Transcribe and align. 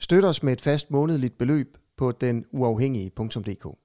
Støt 0.00 0.24
os 0.24 0.42
med 0.42 0.52
et 0.52 0.60
fast 0.60 0.90
månedligt 0.90 1.38
beløb 1.38 1.78
på 1.96 2.12
den 2.12 2.44
uafhængige.dk. 2.50 3.78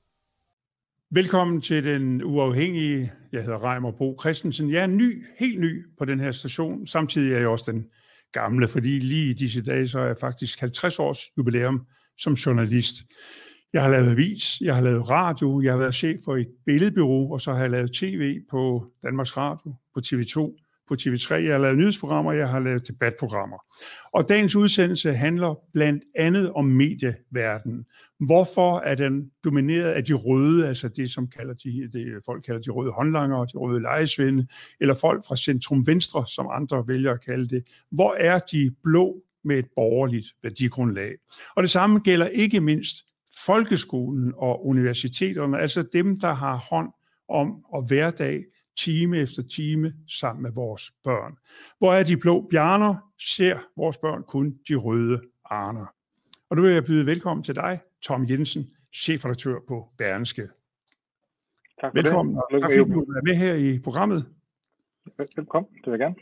Velkommen 1.14 1.62
til 1.62 1.86
Den 1.86 2.24
Uafhængige. 2.24 3.12
Jeg 3.32 3.44
hedder 3.44 3.64
Reimer 3.64 3.92
Bo 3.92 4.18
Christensen. 4.22 4.72
Jeg 4.72 4.84
er 4.84 4.88
ny, 4.88 5.26
helt 5.40 5.60
ny 5.60 5.86
på 5.98 6.06
den 6.06 6.20
her 6.20 6.32
station. 6.32 6.88
Samtidig 6.88 7.34
er 7.34 7.40
jeg 7.40 7.48
også 7.48 7.72
den 7.72 7.86
gamle, 8.32 8.68
fordi 8.68 9.00
lige 9.00 9.30
i 9.30 9.34
disse 9.34 9.62
dage, 9.62 9.88
så 9.88 10.00
er 10.00 10.06
jeg 10.06 10.18
faktisk 10.22 10.60
50 10.60 11.00
års 11.00 11.20
jubilæum 11.38 11.86
som 12.18 12.34
journalist. 12.34 12.96
Jeg 13.74 13.82
har 13.82 13.90
lavet 13.90 14.12
avis, 14.12 14.62
jeg 14.62 14.76
har 14.76 14.82
lavet 14.82 15.10
radio, 15.10 15.62
jeg 15.62 15.72
har 15.74 15.80
været 15.80 15.96
chef 15.96 16.20
for 16.26 16.38
et 16.38 16.48
billedbureau, 16.66 17.34
og 17.34 17.42
så 17.42 17.54
har 17.54 17.60
jeg 17.60 17.70
lavet 17.70 17.92
tv 17.94 18.40
på 18.50 18.92
Danmarks 19.04 19.38
Radio, 19.38 19.76
på 19.94 20.02
TV2, 20.06 20.68
på 20.92 20.96
TV3. 21.02 21.34
Jeg 21.34 21.52
har 21.52 21.58
lavet 21.58 21.78
nyhedsprogrammer, 21.78 22.32
jeg 22.32 22.50
har 22.50 22.60
lavet 22.60 22.88
debatprogrammer. 22.88 23.58
Og 24.14 24.30
dagens 24.30 24.56
udsendelse 24.56 25.14
handler 25.14 25.60
blandt 25.74 26.04
andet 26.16 26.52
om 26.52 26.66
medieverdenen. 26.66 27.86
Hvorfor 28.20 28.80
er 28.80 28.96
den 28.96 29.32
domineret 29.44 29.92
af 29.92 30.06
de 30.06 30.14
røde, 30.14 30.68
altså 30.68 30.88
det, 30.88 31.12
som 31.12 31.28
kalder 31.28 31.54
de, 31.54 31.90
det, 31.94 32.22
folk 32.26 32.44
kalder 32.44 32.62
de 32.62 32.70
røde 32.70 32.92
håndlanger, 32.92 33.46
de 33.46 33.58
røde 33.58 33.82
lejesvinde, 33.82 34.48
eller 34.80 34.94
folk 34.94 35.26
fra 35.28 35.36
centrum 35.36 35.88
venstre, 35.88 36.26
som 36.28 36.48
andre 36.52 36.88
vælger 36.88 37.12
at 37.12 37.26
kalde 37.26 37.50
det. 37.50 37.64
Hvor 37.92 38.16
er 38.20 38.40
de 38.40 38.76
blå 38.84 39.24
med 39.44 39.60
et 39.60 39.68
borgerligt 39.76 40.28
værdigrundlag? 40.44 41.12
Og 41.56 41.64
det 41.64 41.72
samme 41.72 42.00
gælder 42.00 42.28
ikke 42.28 42.62
mindst 42.62 42.96
folkeskolen 43.46 44.34
og 44.38 44.68
universiteterne, 44.68 45.60
altså 45.60 45.84
dem, 45.94 46.20
der 46.20 46.34
har 46.34 46.56
hånd 46.56 46.90
om 47.30 47.66
og 47.66 47.82
hverdag 47.84 48.44
time 48.78 49.18
efter 49.18 49.44
time 49.44 49.94
sammen 50.08 50.44
med 50.44 50.52
vores 50.52 50.92
børn. 51.04 51.38
Hvor 51.78 51.94
er 51.94 52.04
de 52.04 52.18
blå 52.18 52.48
bjerner, 52.50 52.96
ser 53.20 53.60
vores 53.78 53.98
børn 53.98 54.24
kun 54.24 54.58
de 54.68 54.76
røde 54.76 55.22
arner. 55.46 55.86
Og 56.50 56.56
nu 56.58 56.62
vil 56.62 56.74
jeg 56.74 56.86
byde 56.86 57.06
velkommen 57.06 57.44
til 57.44 57.56
dig, 57.56 57.80
Tom 58.02 58.30
Jensen, 58.30 58.70
chefredaktør 58.94 59.60
på 59.68 59.90
Bergenske. 59.98 60.42
Tak 60.42 61.92
for 61.92 62.02
velkommen, 62.02 62.36
det. 62.36 62.44
og 62.44 62.62
tak 62.62 62.72
fordi 62.72 62.92
du 62.92 63.02
er 63.02 63.24
med 63.24 63.36
her 63.36 63.54
i 63.54 63.80
programmet. 63.80 64.26
Velkommen, 65.36 65.72
det 65.74 65.92
vil 65.92 65.92
jeg 65.92 66.00
gerne. 66.00 66.16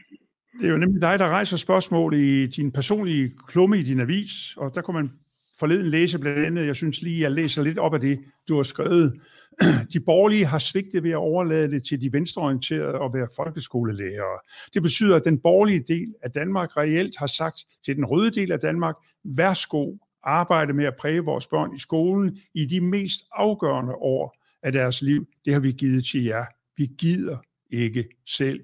Det 0.59 0.65
er 0.65 0.71
jo 0.71 0.77
nemlig 0.77 1.01
dig, 1.01 1.19
der 1.19 1.27
rejser 1.27 1.57
spørgsmål 1.57 2.13
i 2.13 2.47
din 2.47 2.71
personlige 2.71 3.33
klumme 3.47 3.79
i 3.79 3.83
din 3.83 3.99
avis, 3.99 4.57
og 4.57 4.75
der 4.75 4.81
kunne 4.81 5.01
man 5.01 5.11
forleden 5.59 5.85
læse 5.85 6.19
blandt 6.19 6.45
andet, 6.45 6.67
jeg 6.67 6.75
synes 6.75 7.01
lige, 7.01 7.21
jeg 7.21 7.31
læser 7.31 7.63
lidt 7.63 7.79
op 7.79 7.93
af 7.93 7.99
det, 7.99 8.19
du 8.47 8.55
har 8.55 8.63
skrevet. 8.63 9.21
De 9.93 9.99
borgerlige 9.99 10.45
har 10.45 10.57
svigtet 10.57 11.03
ved 11.03 11.11
at 11.11 11.17
overlade 11.17 11.71
det 11.71 11.83
til 11.83 12.01
de 12.01 12.13
venstreorienterede 12.13 12.99
og 12.99 13.13
være 13.13 13.27
folkeskolelærere. 13.35 14.39
Det 14.73 14.81
betyder, 14.81 15.15
at 15.15 15.25
den 15.25 15.39
borgerlige 15.39 15.83
del 15.87 16.13
af 16.23 16.31
Danmark 16.31 16.77
reelt 16.77 17.17
har 17.17 17.27
sagt 17.27 17.65
til 17.85 17.95
den 17.95 18.05
røde 18.05 18.31
del 18.31 18.51
af 18.51 18.59
Danmark, 18.59 18.95
værsgo, 19.23 19.95
arbejde 20.23 20.73
med 20.73 20.85
at 20.85 20.95
præge 20.99 21.21
vores 21.21 21.47
børn 21.47 21.75
i 21.75 21.79
skolen 21.79 22.37
i 22.53 22.65
de 22.65 22.81
mest 22.81 23.21
afgørende 23.31 23.95
år 23.95 24.35
af 24.63 24.71
deres 24.71 25.01
liv. 25.01 25.27
Det 25.45 25.53
har 25.53 25.59
vi 25.59 25.71
givet 25.71 26.05
til 26.05 26.23
jer. 26.23 26.45
Vi 26.77 26.85
gider 26.99 27.37
ikke 27.71 28.03
selv. 28.27 28.59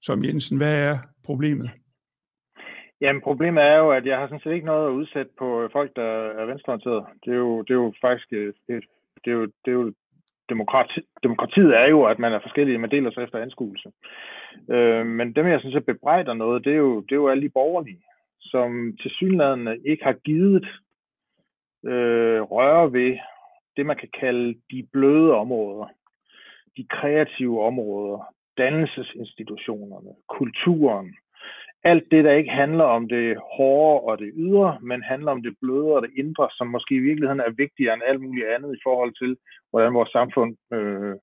Som 0.00 0.24
Jensen, 0.24 0.56
hvad 0.56 0.82
er 0.88 0.98
problemet? 1.24 1.70
Jamen, 3.00 3.22
problemet 3.22 3.62
er 3.62 3.76
jo, 3.76 3.90
at 3.90 4.06
jeg 4.06 4.18
har 4.18 4.26
sådan 4.26 4.40
set 4.40 4.52
ikke 4.52 4.66
noget 4.66 4.86
at 4.86 4.92
udsætte 4.92 5.30
på 5.38 5.68
folk, 5.72 5.96
der 5.96 6.10
er 6.40 6.44
venstreorienterede. 6.46 7.04
Det 7.24 7.32
er 7.32 7.36
jo, 7.36 7.62
det 7.62 7.70
er 7.70 7.74
jo 7.74 7.92
faktisk, 8.00 8.32
et, 8.32 8.54
det 9.24 9.30
er 9.30 9.36
jo, 9.40 9.44
det 9.44 9.70
er 9.70 9.78
jo 9.82 9.92
demokrati, 10.48 11.00
demokratiet 11.22 11.76
er 11.76 11.88
jo, 11.88 12.04
at 12.04 12.18
man 12.18 12.32
er 12.32 12.40
forskellige, 12.40 12.78
man 12.78 12.90
deler 12.90 13.10
sig 13.10 13.22
efter 13.22 13.38
anskuelse. 13.38 13.88
Øh, 14.70 15.06
men 15.06 15.32
dem, 15.32 15.46
jeg 15.46 15.60
synes, 15.60 15.74
jeg 15.74 15.84
bebrejder 15.84 16.34
noget, 16.34 16.64
det 16.64 16.72
er 16.72 16.76
jo, 16.76 17.00
det 17.00 17.12
er 17.12 17.16
jo 17.16 17.28
alle 17.28 17.42
de 17.42 17.56
borgerlige, 17.58 18.02
som 18.40 18.96
til 19.02 19.10
synligheden 19.10 19.68
ikke 19.86 20.04
har 20.04 20.12
givet 20.12 20.66
øh, 21.86 22.40
røre 22.40 22.92
ved 22.92 23.18
det, 23.76 23.86
man 23.86 23.96
kan 23.96 24.08
kalde 24.20 24.60
de 24.70 24.88
bløde 24.92 25.34
områder, 25.34 25.86
de 26.76 26.86
kreative 26.90 27.64
områder, 27.64 28.34
dannelsesinstitutionerne, 28.58 30.10
kulturen, 30.28 31.16
alt 31.84 32.04
det, 32.10 32.24
der 32.24 32.32
ikke 32.32 32.50
handler 32.50 32.84
om 32.84 33.08
det 33.08 33.36
hårde 33.56 34.00
og 34.08 34.18
det 34.18 34.32
ydre, 34.36 34.78
men 34.82 35.02
handler 35.02 35.32
om 35.32 35.42
det 35.42 35.54
bløde 35.60 35.94
og 35.96 36.02
det 36.02 36.10
indre, 36.16 36.48
som 36.50 36.66
måske 36.66 36.94
i 36.94 37.06
virkeligheden 37.08 37.40
er 37.40 37.50
vigtigere 37.50 37.94
end 37.94 38.02
alt 38.06 38.20
muligt 38.20 38.46
andet 38.46 38.74
i 38.74 38.80
forhold 38.82 39.12
til, 39.22 39.36
hvordan 39.70 39.94
vores 39.94 40.10
samfund 40.10 40.56
øh, 40.72 41.14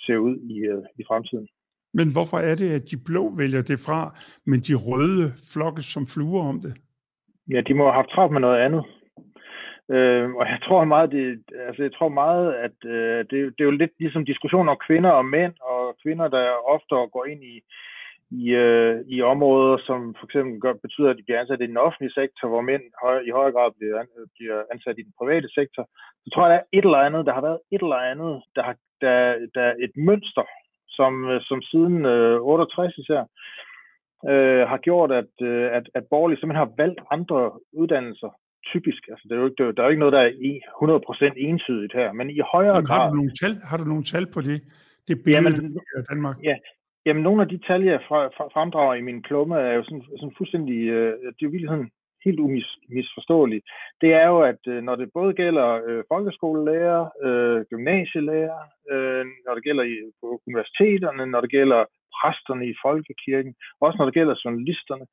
ser 0.00 0.16
ud 0.16 0.36
i, 0.36 0.58
øh, 0.58 0.82
i 0.98 1.04
fremtiden. 1.08 1.48
Men 1.94 2.12
hvorfor 2.12 2.38
er 2.38 2.54
det, 2.54 2.70
at 2.70 2.90
de 2.90 2.96
blå 3.06 3.34
vælger 3.36 3.62
det 3.62 3.78
fra, 3.86 4.00
men 4.46 4.60
de 4.60 4.74
røde 4.74 5.32
flokkes 5.52 5.84
som 5.84 6.06
fluer 6.06 6.42
om 6.42 6.60
det? 6.60 6.74
Ja, 7.50 7.60
de 7.60 7.74
må 7.74 7.84
have 7.84 7.94
haft 8.00 8.10
travlt 8.10 8.32
med 8.32 8.40
noget 8.40 8.60
andet. 8.66 8.84
Øh, 9.94 10.30
og 10.38 10.44
jeg 10.52 10.58
tror 10.64 10.84
meget, 10.84 11.10
det, 11.10 11.42
altså 11.66 11.82
jeg 11.82 11.94
tror 11.94 12.08
meget, 12.08 12.54
at 12.66 12.76
øh, 12.84 13.18
det, 13.18 13.38
det 13.54 13.60
er 13.60 13.70
jo 13.70 13.80
lidt 13.82 13.94
ligesom 13.98 14.24
diskussion 14.24 14.68
om 14.68 14.82
kvinder 14.86 15.10
og 15.10 15.24
mænd, 15.24 15.54
og 15.60 15.96
kvinder, 16.02 16.28
der 16.28 16.44
ofte 16.74 16.94
går 17.14 17.24
ind 17.32 17.42
i, 17.44 17.54
i, 18.40 18.44
øh, 18.64 18.94
i 19.14 19.16
områder, 19.22 19.76
som 19.86 20.00
for 20.18 20.24
eksempel 20.26 20.60
gør, 20.60 20.72
betyder, 20.86 21.10
at 21.10 21.18
de 21.18 21.26
bliver 21.26 21.40
ansat 21.40 21.60
i 21.62 21.70
den 21.72 21.84
offentlige 21.86 22.16
sektor, 22.20 22.48
hvor 22.48 22.60
mænd 22.70 22.84
høj, 23.02 23.18
i 23.28 23.30
højere 23.38 23.54
grad 23.56 23.70
bliver, 23.78 23.98
an, 24.00 24.08
bliver 24.36 24.58
ansat 24.72 24.96
i 24.98 25.06
den 25.06 25.14
private 25.20 25.48
sektor, 25.58 25.82
så 26.22 26.28
tror 26.30 26.42
jeg, 26.44 26.52
der 26.52 26.58
er 26.60 26.68
et 26.78 26.84
eller 26.84 27.06
andet, 27.06 27.26
der 27.26 27.34
har 27.34 27.44
været 27.48 27.60
et 27.74 27.82
eller 27.86 28.00
andet, 28.12 28.32
der, 28.56 28.62
har, 28.68 28.76
der, 29.00 29.14
der 29.54 29.62
er 29.70 29.74
et 29.86 29.94
mønster, 30.08 30.46
som, 30.96 31.12
som 31.48 31.58
siden 31.70 31.96
øh, 32.06 32.40
68 32.40 32.98
især, 32.98 33.22
øh, 34.30 34.62
har 34.72 34.78
gjort, 34.86 35.10
at, 35.20 35.32
øh, 35.50 35.66
at, 35.78 35.84
at 35.94 36.04
borgerlige 36.10 36.38
simpelthen 36.38 36.64
har 36.64 36.74
valgt 36.82 37.00
andre 37.10 37.40
uddannelser, 37.80 38.30
typisk. 38.72 39.02
Altså, 39.12 39.24
det 39.28 39.34
er 39.34 39.40
jo 39.40 39.48
ikke, 39.50 39.64
der 39.74 39.80
er 39.80 39.86
jo 39.86 39.94
ikke 39.94 40.04
noget, 40.04 40.18
der 40.18 40.24
er 40.26 40.32
100% 41.32 41.48
entydigt 41.48 41.92
her, 42.00 42.12
men 42.12 42.30
i 42.30 42.40
højere 42.54 42.82
grad... 42.86 42.98
Har 42.98 43.08
du 43.08 43.14
nogle 43.14 43.34
tal, 43.42 43.54
har 43.70 43.76
du 43.76 43.84
nogle 43.84 44.04
tal 44.12 44.26
på 44.34 44.40
det? 44.48 44.58
Det 45.08 45.16
billede, 45.24 45.56
Jamen, 45.56 45.78
af 45.96 46.04
Danmark? 46.10 46.36
Ja, 46.44 46.56
Jamen, 47.06 47.22
nogle 47.22 47.42
af 47.42 47.48
de 47.48 47.58
tal, 47.58 47.82
jeg 47.82 48.00
fremdrager 48.54 48.94
i 48.94 49.00
min 49.00 49.22
klumme, 49.22 49.56
er 49.56 49.74
jo 49.74 49.84
sådan, 49.84 50.04
sådan 50.18 50.34
fuldstændig, 50.38 50.78
øh, 50.88 51.12
det 51.18 51.40
er 51.40 51.46
jo 51.46 51.48
virkeligheden 51.48 51.88
sådan 51.88 52.02
helt 52.24 52.40
umisforståeligt. 52.40 53.64
Det 54.00 54.10
er 54.14 54.26
jo, 54.26 54.40
at 54.40 54.62
øh, 54.66 54.82
når 54.82 54.96
det 54.96 55.10
både 55.14 55.32
gælder 55.34 55.68
øh, 55.86 56.04
folkeskolelærer, 56.12 57.02
øh, 57.26 57.64
gymnasielærer, 57.70 58.60
øh, 58.92 59.24
når 59.46 59.54
det 59.54 59.64
gælder 59.64 59.84
i, 59.84 59.94
på 60.20 60.40
universiteterne, 60.46 61.26
når 61.26 61.40
det 61.40 61.50
gælder 61.50 61.84
præsterne 62.18 62.64
i 62.68 62.74
folkekirken, 62.84 63.54
også 63.80 63.96
når 63.98 64.04
det 64.04 64.14
gælder 64.14 64.40
journalisterne, 64.44 65.06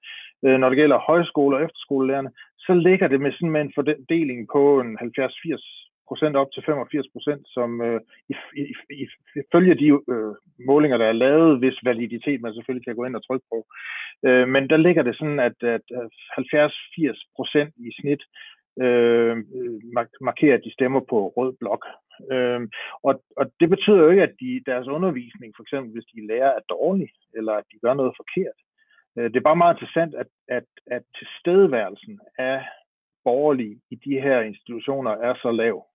øh, 0.45 0.57
når 0.59 0.69
det 0.69 0.77
gælder 0.77 1.05
højskole- 1.09 1.57
og 1.57 1.63
efterskolelærerne, 1.63 2.31
så 2.65 2.73
ligger 2.73 3.07
det 3.07 3.21
med 3.21 3.31
sådan 3.31 3.51
med 3.55 3.61
en 3.61 3.73
fordeling 3.75 4.47
på 4.53 4.79
en 4.79 4.97
70-80 4.97 5.88
procent 6.09 6.35
op 6.35 6.49
til 6.51 6.63
85 6.65 7.07
procent, 7.13 7.43
som 7.55 7.69
øh, 7.81 7.99
ifølge 9.43 9.75
de 9.81 9.87
øh, 10.13 10.33
målinger, 10.69 10.97
der 10.97 11.07
er 11.09 11.21
lavet, 11.25 11.59
hvis 11.59 11.77
validitet 11.83 12.41
man 12.41 12.53
selvfølgelig 12.53 12.85
kan 12.85 12.95
gå 12.95 13.03
ind 13.05 13.15
og 13.15 13.23
trykke 13.27 13.45
på. 13.53 13.59
Øh, 14.27 14.47
men 14.53 14.69
der 14.69 14.77
ligger 14.77 15.03
det 15.03 15.15
sådan, 15.17 15.39
at, 15.39 15.57
at 15.75 15.85
70-80 16.37 17.35
procent 17.37 17.73
i 17.87 17.89
snit 17.99 18.23
øh, 18.83 19.37
markerer, 20.21 20.55
at 20.57 20.65
de 20.65 20.73
stemmer 20.73 21.01
på 21.09 21.17
rød 21.37 21.53
blok. 21.59 21.83
Øh, 22.33 22.61
og, 23.07 23.13
og 23.37 23.45
det 23.59 23.69
betyder 23.69 23.97
jo 24.03 24.09
ikke, 24.09 24.23
at 24.23 24.35
de, 24.39 24.63
deres 24.65 24.87
undervisning, 24.87 25.53
for 25.55 25.63
eksempel 25.63 25.93
hvis 25.93 26.09
de 26.13 26.27
lærer, 26.27 26.51
er 26.59 26.63
dårlig, 26.69 27.09
eller 27.37 27.53
at 27.53 27.63
de 27.71 27.79
gør 27.83 27.93
noget 27.93 28.13
forkert. 28.21 28.59
Øh, 29.17 29.27
det 29.31 29.37
er 29.37 29.49
bare 29.49 29.61
meget 29.63 29.75
interessant, 29.75 30.15
at, 30.15 30.29
at, 30.47 30.67
at 30.87 31.03
tilstedeværelsen 31.17 32.19
af 32.37 32.59
borgerlige 33.23 33.79
i 33.91 33.95
de 33.95 34.21
her 34.25 34.41
institutioner 34.41 35.11
er 35.11 35.33
så 35.41 35.51
lav. 35.51 35.85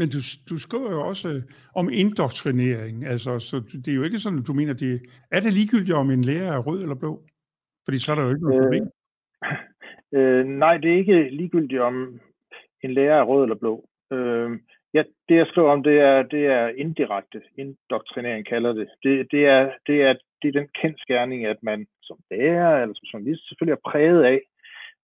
Men 0.00 0.08
du, 0.14 0.20
du 0.50 0.58
skriver 0.58 0.90
jo 0.90 1.00
også 1.10 1.28
øh, 1.28 1.42
om 1.74 1.86
indoktrinering, 1.92 3.06
altså, 3.06 3.38
så 3.38 3.56
det 3.84 3.88
er 3.88 3.94
jo 3.94 4.02
ikke 4.02 4.18
sådan, 4.18 4.38
at 4.38 4.46
du 4.46 4.52
mener, 4.52 4.72
det 4.72 5.02
er 5.30 5.40
det 5.40 5.52
ligegyldigt, 5.52 5.96
om 6.02 6.10
en 6.10 6.24
lærer 6.24 6.52
er 6.52 6.58
rød 6.58 6.82
eller 6.82 6.94
blå? 6.94 7.22
Fordi 7.84 7.98
så 7.98 8.12
er 8.12 8.16
der 8.16 8.22
jo 8.22 8.30
ikke 8.30 8.42
noget 8.42 8.56
øh, 8.56 8.62
problem. 8.62 8.88
Øh, 10.12 10.46
nej, 10.46 10.76
det 10.76 10.92
er 10.92 10.96
ikke 10.96 11.28
ligegyldigt, 11.30 11.80
om 11.80 12.20
en 12.82 12.94
lærer 12.94 13.18
er 13.18 13.22
rød 13.22 13.42
eller 13.42 13.56
blå. 13.56 13.88
Øh, 14.12 14.50
ja, 14.94 15.02
det 15.28 15.36
jeg 15.36 15.46
skriver 15.46 15.70
om, 15.70 15.82
det 15.82 16.00
er, 16.00 16.22
det 16.22 16.46
er 16.46 16.68
indirekte 16.68 17.42
indoktrinering, 17.58 18.46
kalder 18.46 18.72
det. 18.72 18.88
Det, 19.02 19.26
det, 19.30 19.46
er, 19.46 19.70
det, 19.86 20.02
er, 20.02 20.14
det 20.42 20.48
er 20.48 20.60
den 20.60 20.68
kendskærning, 20.82 21.46
at 21.46 21.56
man 21.62 21.86
som 22.02 22.16
lærer 22.30 22.82
eller 22.82 22.94
som 22.94 23.06
journalist 23.12 23.48
selvfølgelig 23.48 23.72
er 23.76 23.90
præget 23.90 24.22
af, 24.24 24.40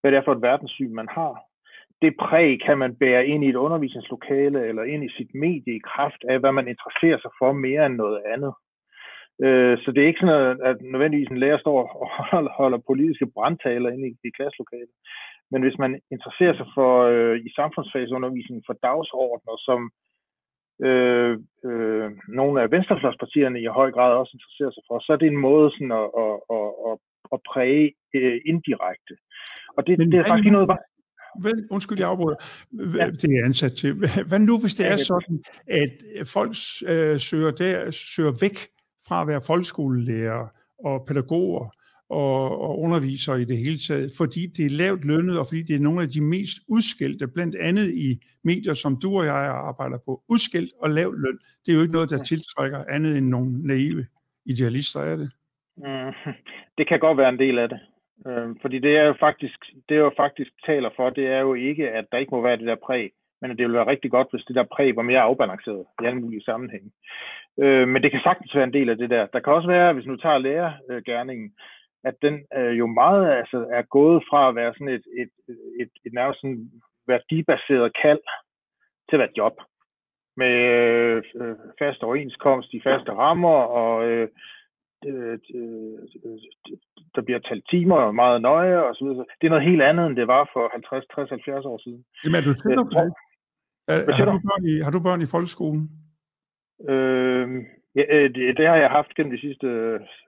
hvad 0.00 0.10
det 0.10 0.19
er 0.19 0.25
for 0.25 0.32
et 0.32 0.43
verdenssyn, 0.43 0.94
man 0.94 1.08
har 1.10 1.43
det 2.02 2.12
præg 2.20 2.60
kan 2.66 2.78
man 2.78 2.96
bære 2.96 3.26
ind 3.26 3.44
i 3.44 3.48
et 3.48 3.62
undervisningslokale 3.66 4.66
eller 4.69 4.82
ind 4.82 5.04
i 5.04 5.14
sit 5.16 5.31
medie 5.34 5.76
i 5.76 5.87
kraft 5.90 6.20
af, 6.31 6.40
hvad 6.40 6.52
man 6.52 6.69
interesserer 6.69 7.19
sig 7.20 7.31
for 7.40 7.52
mere 7.52 7.87
end 7.87 7.96
noget 7.96 8.20
andet. 8.32 8.52
Øh, 9.44 9.78
så 9.82 9.93
det 9.93 10.02
er 10.02 10.06
ikke 10.06 10.20
sådan, 10.20 10.60
at 10.70 10.76
nødvendigvis 10.93 11.28
en 11.28 11.43
lærer 11.44 11.58
står 11.58 11.76
og 11.82 12.08
holder 12.60 12.78
politiske 12.90 13.26
brandtaler 13.34 13.90
inde 13.90 14.08
i, 14.08 14.12
i 14.28 14.31
klasselokalet. 14.37 14.94
Men 15.50 15.62
hvis 15.62 15.78
man 15.78 16.00
interesserer 16.14 16.54
sig 16.56 16.69
for 16.76 16.93
øh, 17.12 17.37
i 17.46 17.50
samfundsfagsundervisningen 17.58 18.64
for 18.66 18.76
dagsordner, 18.88 19.56
som 19.69 19.81
øh, 20.87 21.32
øh, 21.69 22.10
nogle 22.38 22.62
af 22.62 22.70
venstrefløjspartierne 22.70 23.60
i 23.60 23.66
høj 23.78 23.90
grad 23.96 24.12
også 24.12 24.32
interesserer 24.37 24.72
sig 24.75 24.84
for, 24.88 24.96
så 24.98 25.12
er 25.12 25.16
det 25.20 25.28
en 25.28 25.44
måde 25.48 25.69
sådan 25.70 25.93
at, 26.02 26.08
at, 26.25 26.34
at, 26.56 26.69
at, 26.88 26.94
at 27.34 27.38
præge 27.50 27.87
øh, 28.14 28.40
indirekte. 28.50 29.14
Og 29.76 29.87
det, 29.87 29.93
det 30.12 30.19
er 30.19 30.25
faktisk 30.25 30.46
ikke 30.46 30.58
noget... 30.58 30.70
Vel, 31.42 31.66
undskyld, 31.70 31.98
jeg 31.98 32.08
afbryder. 32.08 32.36
Ja. 32.72 33.10
Det 33.10 33.24
er 33.24 33.44
ansat 33.44 33.72
til. 33.72 33.92
Hvad 34.28 34.38
nu, 34.38 34.60
hvis 34.60 34.74
det 34.74 34.86
er 34.86 34.96
sådan, 34.96 35.44
at 35.66 35.90
folk 36.26 36.56
øh, 36.86 37.20
søger, 37.20 37.50
der, 37.50 37.90
søger 37.90 38.32
væk 38.40 38.58
fra 39.08 39.22
at 39.22 39.28
være 39.28 39.40
folkeskolelærer 39.40 40.46
og 40.84 41.04
pædagoger 41.06 41.70
og, 42.08 42.60
og 42.60 42.78
undervisere 42.78 43.42
i 43.42 43.44
det 43.44 43.58
hele 43.58 43.78
taget, 43.78 44.12
fordi 44.16 44.46
det 44.46 44.66
er 44.66 44.70
lavt 44.70 45.04
lønnet, 45.04 45.38
og 45.38 45.46
fordi 45.46 45.62
det 45.62 45.76
er 45.76 45.80
nogle 45.80 46.02
af 46.02 46.08
de 46.08 46.20
mest 46.20 46.58
udskilte, 46.68 47.28
blandt 47.28 47.56
andet 47.56 47.94
i 47.94 48.20
medier, 48.44 48.74
som 48.74 49.00
du 49.00 49.18
og 49.18 49.24
jeg 49.24 49.34
arbejder 49.34 49.98
på. 49.98 50.22
Udskilt 50.28 50.72
og 50.80 50.90
lavt 50.90 51.20
løn, 51.20 51.38
det 51.66 51.72
er 51.72 51.76
jo 51.76 51.82
ikke 51.82 51.92
noget, 51.92 52.10
der 52.10 52.22
tiltrækker 52.22 52.84
andet 52.88 53.16
end 53.16 53.26
nogle 53.26 53.66
naive 53.66 54.06
idealister, 54.44 55.00
er 55.00 55.16
det? 55.16 55.30
Mm, 55.76 56.32
det 56.78 56.88
kan 56.88 57.00
godt 57.00 57.18
være 57.18 57.28
en 57.28 57.38
del 57.38 57.58
af 57.58 57.68
det. 57.68 57.80
Øh, 58.26 58.48
fordi 58.62 58.78
det 58.78 58.96
er 58.96 59.04
jo 59.04 59.14
faktisk, 59.20 59.58
det 59.88 59.96
er 59.96 60.00
jo 60.00 60.12
faktisk 60.16 60.50
taler 60.66 60.90
for, 60.96 61.10
det 61.10 61.26
er 61.26 61.40
jo 61.40 61.54
ikke, 61.54 61.90
at 61.90 62.04
der 62.12 62.18
ikke 62.18 62.34
må 62.34 62.40
være 62.40 62.56
det 62.56 62.66
der 62.66 62.84
præg, 62.86 63.10
men 63.40 63.50
at 63.50 63.56
det 63.56 63.64
ville 63.64 63.78
være 63.78 63.86
rigtig 63.86 64.10
godt, 64.10 64.28
hvis 64.30 64.44
det 64.44 64.56
der 64.56 64.64
præg 64.64 64.96
var 64.96 65.02
mere 65.02 65.20
afbalanceret 65.20 65.84
i 66.02 66.04
alle 66.06 66.20
mulige 66.20 66.44
sammenhænge. 66.44 66.90
Øh, 67.58 67.88
men 67.88 68.02
det 68.02 68.10
kan 68.10 68.20
sagtens 68.24 68.54
være 68.54 68.64
en 68.64 68.72
del 68.72 68.88
af 68.90 68.96
det 68.96 69.10
der. 69.10 69.26
Der 69.26 69.40
kan 69.40 69.52
også 69.52 69.68
være, 69.68 69.92
hvis 69.92 70.06
nu 70.06 70.16
tager 70.16 70.38
lærergærningen, 70.38 71.46
øh, 71.46 72.08
at 72.08 72.14
den 72.22 72.34
øh, 72.56 72.78
jo 72.78 72.86
meget 72.86 73.32
altså, 73.32 73.66
er 73.70 73.82
gået 73.82 74.24
fra 74.30 74.48
at 74.48 74.54
være 74.54 74.74
sådan 74.74 74.88
et, 74.88 75.06
et, 75.22 75.30
et, 75.48 75.58
et, 75.80 75.90
et 76.06 76.12
nærmest 76.12 76.40
sådan 76.40 76.70
værdibaseret 77.06 77.96
kald 78.02 78.24
til 79.08 79.16
at 79.16 79.19
være 79.19 79.30
et 79.30 79.38
job 79.38 79.56
med 80.36 80.54
øh, 80.78 81.22
øh 81.40 81.56
fast 81.78 82.02
overenskomst, 82.02 82.72
de 82.72 82.80
faste 82.84 83.12
rammer, 83.12 83.58
og 83.80 84.08
øh, 84.08 84.28
øh, 85.12 85.38
der 87.14 87.23
bliver 87.26 87.38
talt 87.38 87.64
timer 87.70 88.12
meget 88.12 88.43
nøje 88.43 88.79
og 88.88 88.94
så 88.94 89.05
videre. 89.05 89.26
Det 89.41 89.47
er 89.47 89.55
noget 89.55 89.69
helt 89.70 89.82
andet, 89.82 90.06
end 90.06 90.17
det 90.17 90.26
var 90.26 90.50
for 90.53 90.64
50, 90.73 91.05
60, 91.14 91.31
70 91.31 91.64
år 91.64 91.79
siden. 91.85 92.05
Jamen 92.25 92.37
er 92.41 92.44
du 92.49 92.53
tæt 92.53 92.76
på 92.94 93.00
det? 93.05 93.12
har, 94.19 94.25
du 94.32 94.38
børn 94.49 94.64
i, 94.73 94.75
har 94.81 94.91
du 94.91 95.00
børn 95.00 95.23
i 95.23 95.32
folkeskolen? 95.35 95.91
Øh, 96.93 97.47
ja, 97.99 98.05
øh, 98.17 98.35
det, 98.35 98.56
det 98.58 98.67
har 98.67 98.76
jeg 98.76 98.91
haft 98.91 99.14
gennem 99.14 99.32
de 99.37 99.41
sidste 99.41 99.67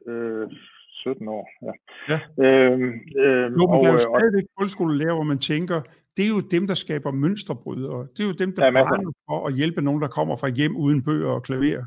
øh, 0.07 0.49
17 0.91 1.29
år. 1.29 1.49
Ja. 1.67 1.73
ja. 2.13 2.19
Øhm, 2.45 2.83
øhm, 3.23 3.55
jo, 3.59 3.65
men 3.71 3.79
der 3.85 3.89
er 3.89 3.97
jo 3.97 4.01
øh, 4.03 4.19
stadigvæk 4.19 4.45
folkeskolelærer, 4.59 5.15
hvor 5.15 5.29
man 5.33 5.39
tænker, 5.39 5.79
det 6.17 6.25
er 6.25 6.29
jo 6.37 6.41
dem, 6.41 6.67
der 6.67 6.75
skaber 6.75 7.11
mønsterbrydere. 7.11 8.01
Det 8.13 8.21
er 8.21 8.29
jo 8.33 8.33
dem, 8.33 8.53
der 8.55 8.65
ja, 8.65 8.71
brænder 8.71 9.13
for 9.27 9.47
at 9.49 9.55
hjælpe 9.55 9.83
nogen, 9.83 10.03
der 10.03 10.09
kommer 10.09 10.37
fra 10.37 10.49
hjem 10.49 10.77
uden 10.77 11.05
bøger 11.05 11.31
og 11.31 11.43
klaver. 11.43 11.85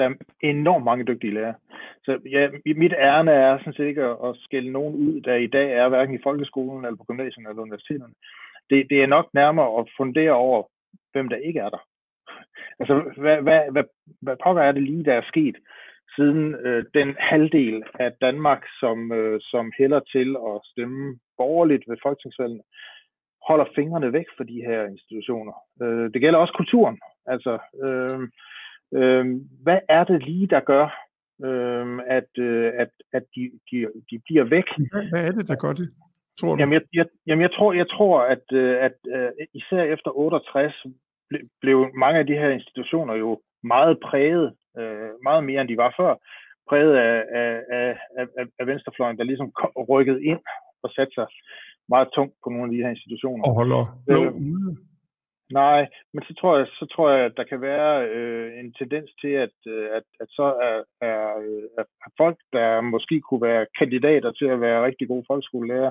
Der 0.00 0.08
er 0.08 0.14
enormt 0.40 0.84
mange 0.84 1.04
dygtige 1.04 1.34
lærere. 1.34 1.54
Så 2.04 2.18
ja, 2.30 2.48
mit 2.76 2.92
ærne 2.92 3.32
er 3.32 3.58
sådan 3.58 3.72
set 3.72 3.86
ikke 3.86 4.04
at, 4.04 4.36
skælde 4.36 4.72
nogen 4.72 4.94
ud, 4.94 5.20
der 5.20 5.34
i 5.34 5.46
dag 5.46 5.72
er 5.72 5.88
hverken 5.88 6.14
i 6.14 6.22
folkeskolen 6.22 6.84
eller 6.84 6.96
på 6.96 7.04
gymnasierne 7.04 7.48
eller 7.48 7.62
universiteterne. 7.62 8.14
Det, 8.70 8.86
det 8.90 9.02
er 9.02 9.06
nok 9.06 9.26
nærmere 9.34 9.78
at 9.80 9.90
fundere 9.96 10.32
over, 10.32 10.62
hvem 11.12 11.28
der 11.28 11.36
ikke 11.36 11.60
er 11.60 11.68
der. 11.68 11.82
Altså, 12.80 12.94
hvad, 13.16 13.42
hvad, 13.42 13.60
hvad, 13.72 13.84
hvad 14.22 14.36
pokker 14.44 14.62
er 14.62 14.72
det 14.72 14.82
lige, 14.82 15.04
der 15.04 15.14
er 15.14 15.30
sket, 15.32 15.56
siden 16.16 16.54
øh, 16.54 16.84
den 16.94 17.16
halvdel 17.18 17.82
af 17.94 18.12
Danmark, 18.20 18.62
som, 18.80 19.12
øh, 19.12 19.40
som 19.42 19.72
hælder 19.78 20.00
til 20.00 20.36
at 20.48 20.60
stemme 20.64 21.18
borgerligt 21.36 21.84
ved 21.88 21.96
folketingsvalgene, 22.02 22.62
holder 23.48 23.64
fingrene 23.74 24.12
væk 24.12 24.26
fra 24.36 24.44
de 24.44 24.62
her 24.68 24.86
institutioner. 24.86 25.52
Øh, 25.82 26.12
det 26.12 26.20
gælder 26.20 26.38
også 26.38 26.54
kulturen. 26.56 26.98
Altså, 27.26 27.58
øh, 27.84 28.20
øh, 28.94 29.24
hvad 29.62 29.78
er 29.88 30.04
det 30.04 30.22
lige, 30.22 30.46
der 30.46 30.60
gør, 30.60 30.86
øh, 31.44 31.98
at, 32.06 32.30
øh, 32.38 32.72
at, 32.82 32.90
at 33.12 33.22
de, 33.34 33.50
de, 33.70 33.76
de 34.10 34.20
bliver 34.26 34.44
væk? 34.44 34.64
Hvad 35.10 35.24
er 35.26 35.32
det, 35.32 35.48
der 35.48 35.54
gør 35.54 35.72
det? 35.72 35.90
Tror 36.40 36.54
du? 36.54 36.60
Jamen, 36.60 36.72
jeg, 36.72 36.82
jeg, 36.94 37.06
jamen, 37.26 37.42
jeg 37.42 37.52
tror, 37.52 37.72
jeg 37.72 37.88
tror 37.88 38.20
at, 38.20 38.44
øh, 38.52 38.76
at, 38.84 38.96
at 39.12 39.46
især 39.54 39.82
efter 39.82 40.10
68 40.18 40.74
blev 41.60 41.86
mange 41.94 42.18
af 42.18 42.26
de 42.26 42.32
her 42.32 42.48
institutioner 42.48 43.14
jo 43.14 43.40
meget 43.62 43.98
præget 44.00 44.54
øh, 44.78 45.10
meget 45.22 45.44
mere 45.44 45.60
end 45.60 45.68
de 45.68 45.76
var 45.76 45.94
før, 46.00 46.14
præget 46.68 46.94
af, 46.96 47.24
af, 47.40 47.62
af, 47.70 47.96
af, 48.38 48.44
af 48.58 48.66
venstrefløjen, 48.66 49.18
der 49.18 49.24
ligesom 49.24 49.52
rykket 49.88 50.18
ind 50.22 50.40
og 50.82 50.90
satte 50.90 51.14
sig 51.14 51.26
meget 51.88 52.08
tungt 52.14 52.34
på 52.44 52.50
nogle 52.50 52.64
af 52.66 52.72
de 52.74 52.82
her 52.82 52.90
institutioner. 52.96 53.44
Og 53.44 53.54
holder 53.54 53.82
øh, 54.10 54.32
Nej, 55.52 55.86
men 56.12 56.22
så 56.24 56.34
tror 56.40 56.58
jeg, 56.58 56.66
så 56.66 56.86
tror 56.94 57.10
jeg, 57.10 57.24
at 57.24 57.36
der 57.36 57.44
kan 57.44 57.60
være 57.60 58.08
øh, 58.08 58.60
en 58.60 58.72
tendens 58.72 59.10
til, 59.20 59.32
at, 59.44 59.56
øh, 59.66 59.88
at, 59.96 60.02
at 60.20 60.28
så 60.28 60.46
er, 60.68 61.06
er, 61.08 61.22
øh, 61.46 61.62
er 61.78 61.84
folk, 62.16 62.38
der 62.52 62.80
måske 62.80 63.20
kunne 63.20 63.42
være 63.42 63.66
kandidater 63.78 64.32
til 64.32 64.44
at 64.44 64.60
være 64.60 64.84
rigtig 64.84 65.08
gode 65.08 65.24
folkeskolelærer, 65.28 65.90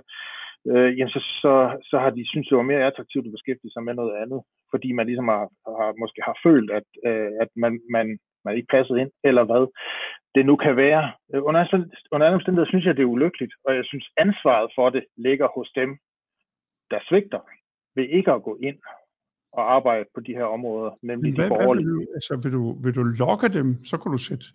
øh, 0.67 0.97
jamen 0.97 1.09
så, 1.09 1.21
så, 1.41 1.53
så 1.89 2.00
har 2.00 2.09
de 2.09 2.29
synes 2.29 2.47
det 2.47 2.57
var 2.57 2.71
mere 2.71 2.88
attraktivt 2.88 3.25
at 3.25 3.31
beskæftige 3.31 3.71
sig 3.71 3.83
med 3.83 3.94
noget 3.94 4.15
andet, 4.23 4.41
fordi 4.71 4.91
man 4.91 5.06
ligesom 5.06 5.27
har, 5.27 5.47
har 5.79 5.91
måske 6.00 6.21
har 6.29 6.38
følt, 6.45 6.71
at, 6.71 6.88
øh, 7.07 7.31
at 7.44 7.50
man, 7.56 7.81
man, 7.95 8.19
man 8.45 8.56
ikke 8.56 8.73
passede 8.75 9.01
ind, 9.01 9.11
eller 9.23 9.44
hvad 9.44 9.63
det 10.35 10.45
nu 10.45 10.56
kan 10.56 10.75
være. 10.75 11.11
Øh, 11.33 11.41
under, 11.44 11.61
under 12.11 12.25
andre 12.25 12.39
omstændigheder 12.39 12.71
synes 12.71 12.85
jeg, 12.85 12.95
det 12.97 13.03
er 13.03 13.15
ulykkeligt, 13.15 13.53
og 13.65 13.75
jeg 13.75 13.85
synes, 13.85 14.06
ansvaret 14.17 14.71
for 14.75 14.89
det 14.89 15.03
ligger 15.17 15.47
hos 15.56 15.69
dem, 15.75 15.89
der 16.91 17.00
svigter 17.09 17.41
ved 17.95 18.07
ikke 18.17 18.31
at 18.31 18.44
gå 18.44 18.57
ind 18.63 18.79
og 19.54 19.74
arbejde 19.75 20.06
på 20.16 20.19
de 20.22 20.34
her 20.34 20.44
områder, 20.44 20.92
nemlig 21.01 21.36
hvad, 21.36 21.46
de 21.46 21.50
borgerlige. 21.50 21.86
Hvad 21.86 21.94
vil, 21.94 22.06
du, 22.07 22.13
altså, 22.13 22.36
vil, 22.44 22.51
du, 22.54 22.81
vil 22.84 22.96
du 22.96 23.04
lokke 23.04 23.48
dem, 23.48 23.84
så 23.84 23.98
kan 23.98 24.12
du 24.12 24.18
sætte, 24.18 24.46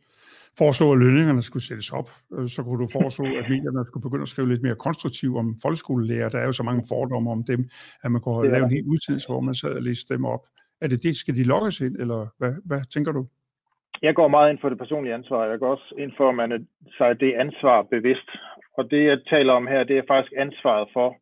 foreslå, 0.59 0.93
at 0.93 0.99
lønningerne 0.99 1.43
skulle 1.43 1.63
sættes 1.63 1.93
op. 1.93 2.11
Øh, 2.35 2.47
så 2.47 2.63
kunne 2.63 2.83
du 2.85 2.89
foreslå, 2.93 3.25
at 3.41 3.45
medierne 3.49 3.87
skulle 3.87 4.03
begynde 4.03 4.23
at 4.23 4.29
skrive 4.29 4.49
lidt 4.49 4.63
mere 4.63 4.75
konstruktivt 4.75 5.37
om 5.37 5.57
folkeskolelærer. 5.63 6.29
Der 6.29 6.39
er 6.39 6.45
jo 6.45 6.53
så 6.53 6.63
mange 6.63 6.85
fordomme 6.89 7.31
om 7.31 7.45
dem, 7.45 7.69
at 8.05 8.13
man 8.13 8.21
kunne 8.21 8.51
lave 8.53 8.65
en 8.65 8.71
helt 8.71 8.87
udtidelse, 8.87 9.29
hvor 9.29 9.41
man 9.41 9.55
sad 9.55 9.71
og 9.71 9.83
læste 9.83 10.15
dem 10.15 10.25
op. 10.25 10.41
Er 10.81 10.87
det 10.87 11.03
det, 11.03 11.17
skal 11.17 11.35
de 11.35 11.45
lokkes 11.45 11.81
ind, 11.81 11.97
eller 11.97 12.27
hvad, 12.39 12.53
hvad 12.65 12.81
tænker 12.95 13.13
du? 13.13 13.27
jeg 14.03 14.15
går 14.15 14.29
meget 14.29 14.51
ind 14.51 14.59
for 14.59 14.69
det 14.69 14.79
personlige 14.79 15.15
ansvar. 15.15 15.45
Jeg 15.45 15.59
går 15.59 15.71
også 15.71 15.95
ind 15.99 16.13
for, 16.17 16.29
at 16.29 16.35
man 16.35 16.53
er 16.53 16.59
sig 16.99 17.21
det 17.21 17.33
ansvar 17.35 17.83
bevidst. 17.83 18.29
Og 18.79 18.91
det, 18.91 19.05
jeg 19.05 19.19
taler 19.31 19.53
om 19.53 19.67
her, 19.67 19.85
det 19.85 19.99
er 19.99 20.03
faktisk 20.09 20.33
ansvaret 20.37 20.89
for, 20.93 21.17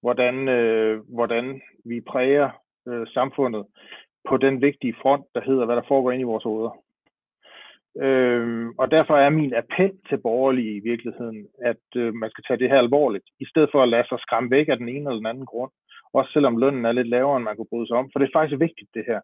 hvordan, 0.00 0.48
øh, 0.48 1.00
hvordan 1.14 1.60
vi 1.84 2.00
præger 2.00 2.50
øh, 2.90 3.06
samfundet 3.06 3.66
på 4.28 4.36
den 4.36 4.62
vigtige 4.62 4.94
front, 5.02 5.24
der 5.34 5.40
hedder, 5.40 5.64
hvad 5.66 5.76
der 5.76 5.88
foregår 5.88 6.10
ind 6.10 6.20
i 6.20 6.30
vores 6.32 6.44
hoveder. 6.44 6.76
Øhm, 7.96 8.68
og 8.78 8.90
derfor 8.90 9.16
er 9.16 9.30
min 9.30 9.54
appel 9.54 9.92
til 10.08 10.18
borgerlige 10.18 10.76
i 10.76 10.80
virkeligheden, 10.80 11.46
at 11.64 11.86
øh, 11.96 12.14
man 12.14 12.30
skal 12.30 12.44
tage 12.44 12.58
det 12.58 12.70
her 12.70 12.78
alvorligt, 12.78 13.24
i 13.40 13.46
stedet 13.50 13.68
for 13.72 13.82
at 13.82 13.88
lade 13.88 14.06
sig 14.08 14.18
skræmme 14.20 14.50
væk 14.50 14.68
af 14.68 14.76
den 14.76 14.88
ene 14.88 15.06
eller 15.10 15.22
den 15.22 15.32
anden 15.32 15.46
grund. 15.46 15.70
Også 16.12 16.32
selvom 16.32 16.56
lønnen 16.56 16.84
er 16.84 16.92
lidt 16.92 17.08
lavere, 17.08 17.36
end 17.36 17.44
man 17.44 17.56
kunne 17.56 17.72
bryde 17.72 17.86
sig 17.86 17.96
om. 17.96 18.10
For 18.12 18.18
det 18.18 18.26
er 18.26 18.38
faktisk 18.38 18.60
vigtigt, 18.60 18.90
det 18.94 19.04
her 19.06 19.20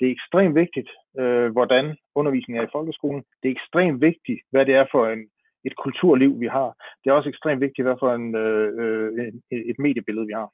det 0.00 0.06
er 0.06 0.12
ekstremt 0.12 0.54
vigtigt, 0.54 0.90
øh, 1.20 1.52
hvordan 1.52 1.96
undervisningen 2.14 2.62
er 2.62 2.66
i 2.66 2.74
folkeskolen. 2.76 3.22
Det 3.42 3.48
er 3.48 3.56
ekstremt 3.58 4.00
vigtigt, 4.00 4.40
hvad 4.50 4.66
det 4.66 4.74
er 4.74 4.86
for 4.92 5.06
en, 5.06 5.22
et 5.64 5.76
kulturliv, 5.76 6.40
vi 6.40 6.46
har. 6.46 6.70
Det 7.00 7.10
er 7.10 7.14
også 7.14 7.28
ekstremt 7.28 7.60
vigtigt, 7.60 7.86
hvad 7.86 7.96
for 7.98 8.14
en, 8.14 8.34
øh, 8.34 8.68
øh 8.80 9.28
et, 9.50 9.70
et 9.70 9.78
mediebillede, 9.78 10.26
vi 10.26 10.32
har. 10.32 10.48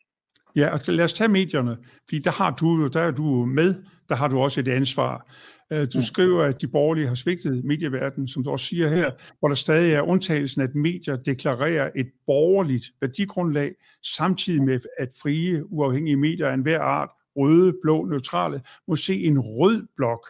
Ja, 0.56 0.68
og 0.68 0.80
lad 0.88 1.04
os 1.04 1.12
tage 1.12 1.28
medierne, 1.28 1.76
fordi 2.04 2.18
der 2.18 2.30
har 2.30 2.50
du, 2.50 2.88
der 2.88 3.00
er 3.00 3.10
du 3.10 3.44
med, 3.44 3.74
der 4.08 4.14
har 4.14 4.28
du 4.28 4.38
også 4.38 4.60
et 4.60 4.68
ansvar. 4.68 5.32
Øh, 5.72 5.88
du 5.92 6.02
skriver, 6.02 6.44
at 6.44 6.60
de 6.60 6.68
borgerlige 6.68 7.08
har 7.08 7.14
svigtet 7.14 7.64
medieverdenen, 7.64 8.28
som 8.28 8.44
du 8.44 8.50
også 8.50 8.66
siger 8.66 8.88
her, 8.88 9.10
hvor 9.38 9.48
der 9.48 9.54
stadig 9.54 9.92
er 9.92 10.02
undtagelsen, 10.02 10.62
at 10.62 10.74
medier 10.74 11.16
deklarerer 11.16 11.90
et 11.96 12.06
borgerligt 12.26 12.92
værdigrundlag, 13.00 13.74
samtidig 14.02 14.62
med, 14.62 14.80
at 14.98 15.08
frie, 15.22 15.72
uafhængige 15.72 16.16
medier 16.16 16.48
af 16.48 16.54
enhver 16.54 16.80
art 16.80 17.10
røde, 17.36 17.74
blå, 17.82 18.04
neutrale, 18.04 18.60
må 18.88 18.96
se 18.96 19.24
en 19.24 19.38
rød 19.38 19.86
blok 19.96 20.26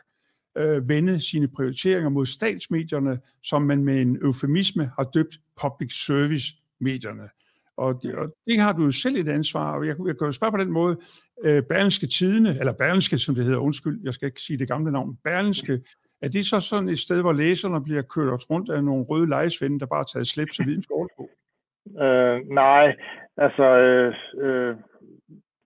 øh, 0.58 0.88
vende 0.88 1.20
sine 1.20 1.48
prioriteringer 1.48 2.08
mod 2.08 2.26
statsmedierne, 2.26 3.18
som 3.42 3.62
man 3.62 3.84
med 3.84 4.02
en 4.02 4.16
eufemisme 4.22 4.90
har 4.98 5.04
døbt 5.14 5.40
public 5.62 6.04
service 6.06 6.46
medierne. 6.80 7.22
Og 7.76 8.02
det, 8.02 8.14
og 8.14 8.26
det 8.46 8.60
har 8.60 8.72
du 8.72 8.84
jo 8.84 8.90
selv 8.90 9.16
et 9.16 9.28
ansvar, 9.28 9.76
og 9.76 9.86
jeg, 9.86 9.96
jeg 10.06 10.18
kan 10.18 10.26
jo 10.26 10.32
spørge 10.32 10.52
på 10.52 10.58
den 10.64 10.72
måde, 10.72 10.96
øh, 11.44 11.62
Berlingske 11.62 12.06
Tidene, 12.06 12.58
eller 12.58 12.72
Berlingske, 12.72 13.18
som 13.18 13.34
det 13.34 13.44
hedder, 13.44 13.58
undskyld, 13.58 14.00
jeg 14.04 14.14
skal 14.14 14.26
ikke 14.26 14.40
sige 14.40 14.58
det 14.58 14.68
gamle 14.68 14.92
navn, 14.92 15.18
Berlingske, 15.24 15.80
er 16.22 16.28
det 16.28 16.46
så 16.46 16.60
sådan 16.60 16.88
et 16.88 16.98
sted, 16.98 17.20
hvor 17.22 17.32
læserne 17.32 17.84
bliver 17.84 18.02
kørt 18.02 18.50
rundt 18.50 18.70
af 18.70 18.84
nogle 18.84 19.04
røde 19.04 19.28
lejesvende, 19.28 19.80
der 19.80 19.86
bare 19.86 19.98
har 19.98 20.04
taget 20.12 20.26
slips 20.26 20.60
og 20.60 20.66
viden 20.66 20.82
skål 20.82 21.08
på? 21.16 21.28
Øh, 22.02 22.40
nej, 22.50 22.96
altså, 23.36 23.64
øh, 23.64 24.14
øh, 24.38 24.76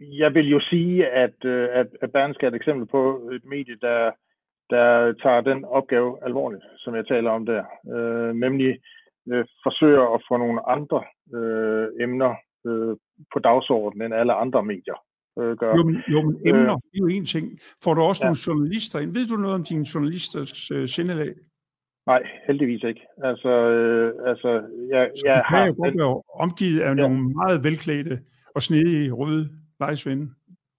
jeg 0.01 0.35
vil 0.35 0.49
jo 0.49 0.61
sige, 0.61 1.07
at, 1.07 1.45
øh, 1.45 1.69
at, 1.73 1.87
at 2.03 2.13
Berlingske 2.13 2.47
er 2.47 2.51
et 2.51 2.55
eksempel 2.55 2.87
på 2.87 3.31
et 3.33 3.45
medie, 3.45 3.77
der, 3.81 4.11
der 4.71 5.13
tager 5.23 5.41
den 5.41 5.65
opgave 5.65 6.25
alvorligt, 6.25 6.63
som 6.79 6.95
jeg 6.95 7.07
taler 7.07 7.31
om 7.31 7.47
der. 7.47 7.65
Øh, 7.95 8.35
nemlig 8.35 8.79
øh, 9.33 9.45
forsøger 9.63 10.15
at 10.15 10.23
få 10.29 10.37
nogle 10.37 10.69
andre 10.69 11.05
øh, 11.35 11.89
emner 12.01 12.35
øh, 12.67 12.97
på 13.33 13.39
dagsordenen 13.39 14.07
end 14.07 14.15
alle 14.15 14.33
andre 14.33 14.63
medier 14.63 14.99
øh, 15.41 15.57
gør. 15.57 15.77
Jo, 15.77 15.83
men, 15.85 15.97
jo, 16.09 16.23
men 16.23 16.37
emner, 16.47 16.75
øh, 16.75 16.81
det 16.91 16.97
er 16.99 17.05
jo 17.07 17.07
en 17.07 17.27
ting. 17.27 17.59
Får 17.85 17.95
du 17.95 18.01
også 18.03 18.23
ja. 18.23 18.27
nogle 18.29 18.43
journalister 18.47 18.99
ind? 18.99 19.13
Ved 19.15 19.27
du 19.29 19.37
noget 19.37 19.55
om 19.55 19.65
dine 19.65 19.87
journalisters 19.95 20.71
øh, 20.71 20.87
sindelag? 20.89 21.33
Nej, 22.07 22.23
heldigvis 22.47 22.83
ikke. 22.83 23.07
Altså, 23.25 23.49
øh, 23.49 24.29
altså 24.31 24.49
jeg, 24.91 25.11
Så 25.15 25.23
jeg 25.27 25.43
har... 25.47 25.73
godt 25.73 25.99
være 25.99 26.23
omgivet 26.45 26.81
af 26.81 26.89
ja. 26.89 26.95
nogle 26.95 27.35
meget 27.41 27.65
velklædte 27.65 28.19
og 28.55 28.63
snedige 28.63 29.11
røde 29.11 29.49
lejesvinde. 29.81 30.31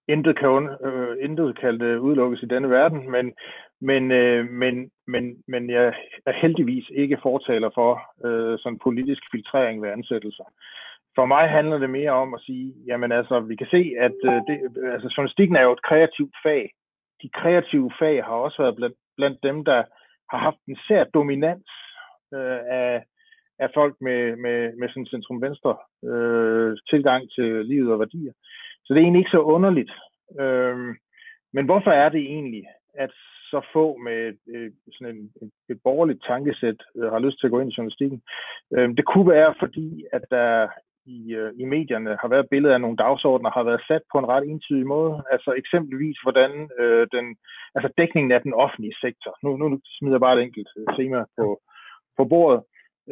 Intet 0.07 0.39
kan, 0.39 0.69
øh, 0.87 1.17
intet 1.21 1.59
kan 1.59 1.81
øh, 1.81 2.01
udelukkes 2.01 2.43
i 2.43 2.45
denne 2.45 2.69
verden, 2.69 3.11
men, 3.11 3.33
men, 3.81 4.11
øh, 4.11 4.49
men, 4.49 4.91
men, 5.07 5.43
men 5.47 5.69
jeg 5.69 5.93
er 6.25 6.33
heldigvis 6.41 6.89
ikke 6.89 7.17
fortaler 7.21 7.69
for 7.73 7.91
øh, 8.25 8.59
sådan 8.59 8.79
politisk 8.79 9.23
filtrering 9.31 9.81
ved 9.81 9.89
ansættelser. 9.89 10.43
For 11.15 11.25
mig 11.25 11.49
handler 11.49 11.77
det 11.77 11.89
mere 11.89 12.11
om 12.11 12.33
at 12.33 12.41
sige, 12.41 12.73
jamen 12.87 13.11
altså, 13.11 13.39
vi 13.39 13.55
kan 13.55 13.67
se, 13.71 13.93
at 13.99 14.17
øh, 14.23 14.41
det, 14.47 14.57
altså, 14.93 15.13
journalistikken 15.17 15.55
er 15.55 15.63
jo 15.63 15.73
et 15.73 15.83
kreativt 15.83 16.35
fag. 16.43 16.71
De 17.21 17.29
kreative 17.29 17.91
fag 17.99 18.23
har 18.23 18.33
også 18.33 18.61
været 18.61 18.75
blandt, 18.75 18.95
blandt 19.17 19.39
dem, 19.43 19.65
der 19.65 19.83
har 20.31 20.37
haft 20.37 20.57
en 20.67 20.77
sær 20.87 21.03
dominans 21.03 21.69
øh, 22.33 22.59
af, 22.81 23.03
af 23.59 23.69
folk 23.73 23.95
med, 24.01 24.35
med, 24.35 24.77
med 24.79 24.89
sådan 24.89 25.05
centrum-venstre 25.05 25.77
øh, 26.11 26.77
tilgang 26.89 27.31
til 27.35 27.65
livet 27.65 27.93
og 27.93 27.99
værdier. 27.99 28.33
Så 28.83 28.93
det 28.93 28.99
er 28.99 29.03
egentlig 29.03 29.19
ikke 29.19 29.37
så 29.37 29.41
underligt. 29.55 29.91
Øh, 30.39 30.77
men 31.53 31.65
hvorfor 31.65 31.91
er 31.91 32.09
det 32.09 32.21
egentlig, 32.21 32.63
at 32.93 33.11
så 33.51 33.59
få 33.73 33.85
med 34.07 34.21
øh, 34.53 34.71
sådan 34.91 35.15
en, 35.15 35.21
et, 35.41 35.51
et 35.71 35.79
borgerligt 35.83 36.23
tankesæt 36.29 36.79
øh, 36.97 37.11
har 37.13 37.19
lyst 37.19 37.37
til 37.39 37.47
at 37.47 37.51
gå 37.51 37.59
ind 37.59 37.71
i 37.71 37.75
journalistikken? 37.77 38.21
Øh, 38.75 38.89
det 38.97 39.05
kunne 39.05 39.29
være 39.37 39.53
fordi, 39.59 40.05
at 40.13 40.23
der 40.31 40.67
i, 41.05 41.19
øh, 41.39 41.51
i 41.61 41.65
medierne 41.65 42.17
har 42.21 42.27
været 42.27 42.49
billeder 42.49 42.73
af 42.75 42.81
nogle 42.81 42.97
dagsordner, 42.97 43.57
har 43.57 43.63
været 43.63 43.87
sat 43.87 44.03
på 44.11 44.17
en 44.19 44.29
ret 44.33 44.45
entydig 44.51 44.87
måde. 44.87 45.23
Altså 45.31 45.53
eksempelvis, 45.61 46.17
hvordan 46.23 46.51
øh, 46.79 47.07
den, 47.15 47.25
altså 47.75 47.89
dækningen 47.97 48.31
af 48.31 48.41
den 48.41 48.53
offentlige 48.53 48.99
sektor. 49.01 49.31
Nu, 49.43 49.49
nu 49.57 49.79
smider 49.97 50.15
jeg 50.15 50.25
bare 50.25 50.37
et 50.37 50.43
enkelt 50.43 50.69
øh, 50.79 50.87
tema 50.97 51.19
på, 51.37 51.61
på 52.17 52.23
bordet. 52.25 52.61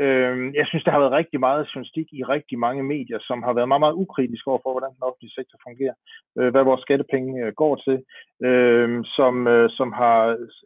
Øh, 0.04 0.36
jeg 0.60 0.66
synes, 0.68 0.84
der 0.84 0.92
har 0.92 1.00
været 1.00 1.20
rigtig 1.20 1.40
meget 1.40 1.70
journalistik 1.70 2.08
i 2.12 2.24
rigtig 2.24 2.60
mange 2.60 2.84
medier, 2.84 3.20
som 3.22 3.44
har 3.44 3.54
været 3.54 3.68
meget, 3.68 3.86
meget 3.86 4.00
ukritisk 4.04 4.48
over 4.48 4.60
for, 4.64 4.72
hvordan 4.74 4.96
den 4.96 5.08
offentlige 5.08 5.36
sektor 5.38 5.58
fungerer, 5.68 5.96
øh, 6.38 6.50
hvad 6.52 6.64
vores 6.64 6.82
skattepenge 6.82 7.46
øh, 7.46 7.54
går 7.62 7.76
til, 7.86 7.98
øh, 8.48 8.90
som, 9.18 9.48
øh, 9.48 9.70
som 9.78 9.90
har, 10.02 10.18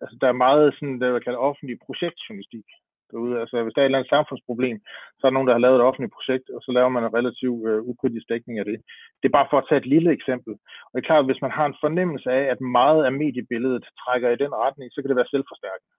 altså 0.04 0.16
der 0.22 0.28
er 0.28 0.44
meget 0.46 0.74
sådan, 0.74 1.00
det 1.00 1.14
man 1.14 1.26
kalder 1.26 1.48
offentlig 1.50 1.76
projektjournalistik, 1.86 2.68
derude. 3.14 3.36
Altså, 3.42 3.56
hvis 3.64 3.74
der 3.74 3.82
er 3.82 3.86
et 3.86 3.92
eller 3.92 4.02
andet 4.02 4.14
samfundsproblem, 4.16 4.78
så 5.18 5.22
er 5.24 5.30
der 5.30 5.38
nogen, 5.38 5.50
der 5.50 5.58
har 5.58 5.66
lavet 5.66 5.78
et 5.80 5.88
offentligt 5.90 6.16
projekt, 6.18 6.48
og 6.56 6.60
så 6.66 6.70
laver 6.78 6.92
man 6.96 7.04
en 7.04 7.16
relativt 7.18 7.62
øh, 7.70 7.80
ukritisk 7.92 8.26
dækning 8.34 8.56
af 8.60 8.66
det. 8.70 8.78
Det 9.20 9.28
er 9.28 9.38
bare 9.40 9.52
for 9.52 9.58
at 9.60 9.68
tage 9.68 9.82
et 9.84 9.92
lille 9.94 10.10
eksempel. 10.18 10.54
Og 10.88 10.92
det 10.94 11.00
er 11.00 11.10
klart, 11.10 11.24
at 11.24 11.30
hvis 11.30 11.44
man 11.46 11.56
har 11.58 11.66
en 11.68 11.82
fornemmelse 11.84 12.30
af, 12.40 12.44
at 12.54 12.60
meget 12.80 13.02
af 13.08 13.14
mediebilledet 13.24 13.84
trækker 14.02 14.30
i 14.32 14.42
den 14.44 14.54
retning, 14.64 14.88
så 14.92 14.98
kan 15.00 15.10
det 15.10 15.20
være 15.20 15.34
selvforstærkende. 15.34 15.94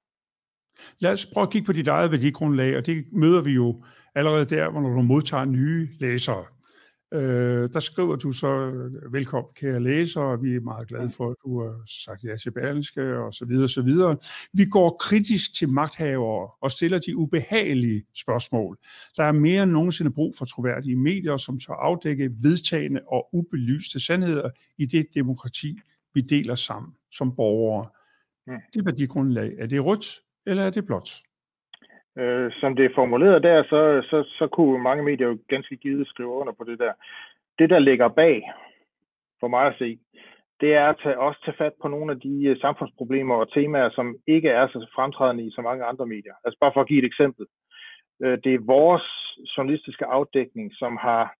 Lad 0.99 1.13
os 1.13 1.27
prøve 1.27 1.43
at 1.43 1.51
kigge 1.51 1.67
på 1.67 1.73
dit 1.73 1.89
eget 1.89 2.11
værdigrundlag, 2.11 2.77
og 2.77 2.87
det 2.87 3.05
møder 3.13 3.41
vi 3.41 3.53
jo 3.53 3.85
allerede 4.15 4.45
der, 4.45 4.71
hvor 4.71 4.81
du 4.81 5.03
modtager 5.03 5.45
nye 5.45 5.89
læsere. 6.01 6.45
Øh, 7.15 7.69
der 7.73 7.81
skriver 7.81 8.17
du 8.17 8.33
så, 8.33 8.73
velkommen 9.11 9.53
kære 9.55 9.81
læser, 9.81 10.21
og 10.21 10.43
vi 10.43 10.55
er 10.55 10.61
meget 10.61 10.89
glade 10.89 11.11
for, 11.11 11.31
at 11.31 11.37
du 11.45 11.63
har 11.63 11.83
sagt 11.87 12.25
ja 12.25 12.37
til 12.37 12.51
Berlingske, 12.51 13.19
og 13.19 13.35
så 13.35 13.45
videre, 13.45 13.69
så 13.69 13.83
videre. 13.83 14.17
Vi 14.53 14.65
går 14.65 14.97
kritisk 15.01 15.55
til 15.55 15.69
magthavere 15.69 16.51
og 16.61 16.71
stiller 16.71 16.99
de 16.99 17.17
ubehagelige 17.17 18.05
spørgsmål. 18.15 18.79
Der 19.17 19.25
er 19.25 19.33
mere 19.33 19.63
end 19.63 19.73
nogensinde 19.73 20.11
brug 20.11 20.35
for 20.39 20.45
troværdige 20.45 20.97
medier, 20.97 21.37
som 21.37 21.59
tør 21.59 21.75
afdække 21.75 22.31
vedtagende 22.43 23.01
og 23.09 23.29
ubelyste 23.33 24.01
sandheder 24.01 24.51
i 24.79 24.87
det 24.87 25.07
demokrati, 25.15 25.79
vi 26.15 26.21
deler 26.21 26.55
sammen 26.55 26.93
som 27.13 27.37
borgere. 27.37 27.89
Det 28.75 28.87
værdigrundlag, 28.87 29.53
er 29.59 29.67
det 29.67 29.85
rødt, 29.85 30.21
eller 30.47 30.63
er 30.63 30.71
det 30.71 30.87
blot? 30.87 31.11
Øh, 32.19 32.53
som 32.61 32.77
det 32.77 32.85
er 32.85 32.95
formuleret 32.95 33.43
der, 33.43 33.63
så, 33.63 34.07
så, 34.11 34.25
så 34.39 34.47
kunne 34.47 34.83
mange 34.83 35.03
medier 35.05 35.27
jo 35.29 35.39
ganske 35.49 35.77
givet 35.77 36.09
skrive 36.09 36.29
under 36.29 36.53
på 36.53 36.65
det 36.65 36.79
der. 36.79 36.93
Det, 37.59 37.71
der 37.71 37.79
ligger 37.79 38.09
bag, 38.09 38.43
for 39.41 39.49
mig 39.49 39.67
at 39.67 39.79
se, 39.79 39.99
det 40.61 40.75
er 40.75 40.87
at 40.89 41.01
tage, 41.03 41.19
også 41.19 41.41
tage 41.45 41.57
fat 41.57 41.73
på 41.83 41.89
nogle 41.89 42.13
af 42.13 42.21
de 42.21 42.45
øh, 42.45 42.61
samfundsproblemer 42.61 43.35
og 43.35 43.53
temaer, 43.53 43.91
som 43.91 44.17
ikke 44.27 44.49
er 44.49 44.67
så 44.69 44.87
fremtrædende 44.95 45.47
i 45.47 45.51
så 45.51 45.63
mange 45.63 45.85
andre 45.85 46.07
medier. 46.07 46.35
Altså 46.45 46.59
bare 46.61 46.73
for 46.75 46.81
at 46.81 46.89
give 46.89 46.99
et 46.99 47.11
eksempel. 47.13 47.47
Uh, 48.25 48.37
det 48.45 48.55
er 48.55 48.67
vores 48.77 49.07
journalistiske 49.57 50.07
afdækning, 50.07 50.73
som 50.75 50.97
har, 50.97 51.35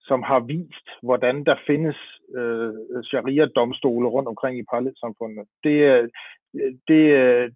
som 0.00 0.22
har 0.22 0.40
vist, 0.40 0.86
hvordan 1.02 1.44
der 1.44 1.56
findes 1.66 1.98
øh, 2.38 2.72
øh 2.92 3.02
sharia-domstole 3.04 4.08
rundt 4.08 4.28
omkring 4.28 4.58
i 4.58 4.68
parallelsamfundet. 4.70 5.46
Det, 5.64 6.10
Øh, 6.54 6.72
det, 6.88 7.02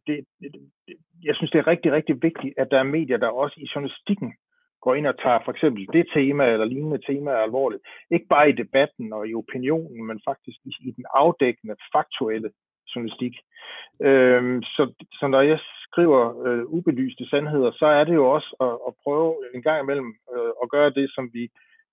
det, 0.07 0.25
jeg 1.25 1.35
synes, 1.37 1.51
det 1.51 1.59
er 1.59 1.67
rigtig, 1.67 1.93
rigtig 1.93 2.23
vigtigt, 2.23 2.55
at 2.57 2.69
der 2.71 2.79
er 2.79 2.93
medier, 2.97 3.17
der 3.17 3.29
også 3.29 3.57
i 3.61 3.69
journalistikken 3.75 4.33
går 4.85 4.95
ind 4.95 5.07
og 5.07 5.19
tager 5.23 5.41
for 5.45 5.53
eksempel 5.53 5.83
det 5.93 6.07
tema 6.15 6.45
eller 6.53 6.67
lignende 6.67 7.01
tema 7.09 7.31
alvorligt. 7.47 7.83
Ikke 8.11 8.27
bare 8.35 8.49
i 8.49 8.59
debatten 8.63 9.13
og 9.13 9.29
i 9.29 9.35
opinionen, 9.35 10.07
men 10.09 10.21
faktisk 10.29 10.59
i, 10.89 10.91
den 10.99 11.07
afdækkende, 11.15 11.77
faktuelle 11.95 12.51
journalistik. 12.91 13.35
Øhm, 14.09 14.63
så, 14.63 14.83
så 15.19 15.25
når 15.27 15.41
jeg 15.41 15.59
skriver 15.87 16.23
øh, 16.47 16.65
ubelyste 16.77 17.25
sandheder, 17.29 17.71
så 17.81 17.87
er 17.87 18.05
det 18.05 18.15
jo 18.15 18.27
også 18.37 18.51
at, 18.67 18.75
at 18.89 18.93
prøve 19.05 19.35
en 19.55 19.63
gang 19.63 19.79
imellem 19.83 20.11
øh, 20.35 20.53
at 20.63 20.71
gøre 20.75 20.91
det, 20.99 21.07
som 21.15 21.25
vi 21.33 21.43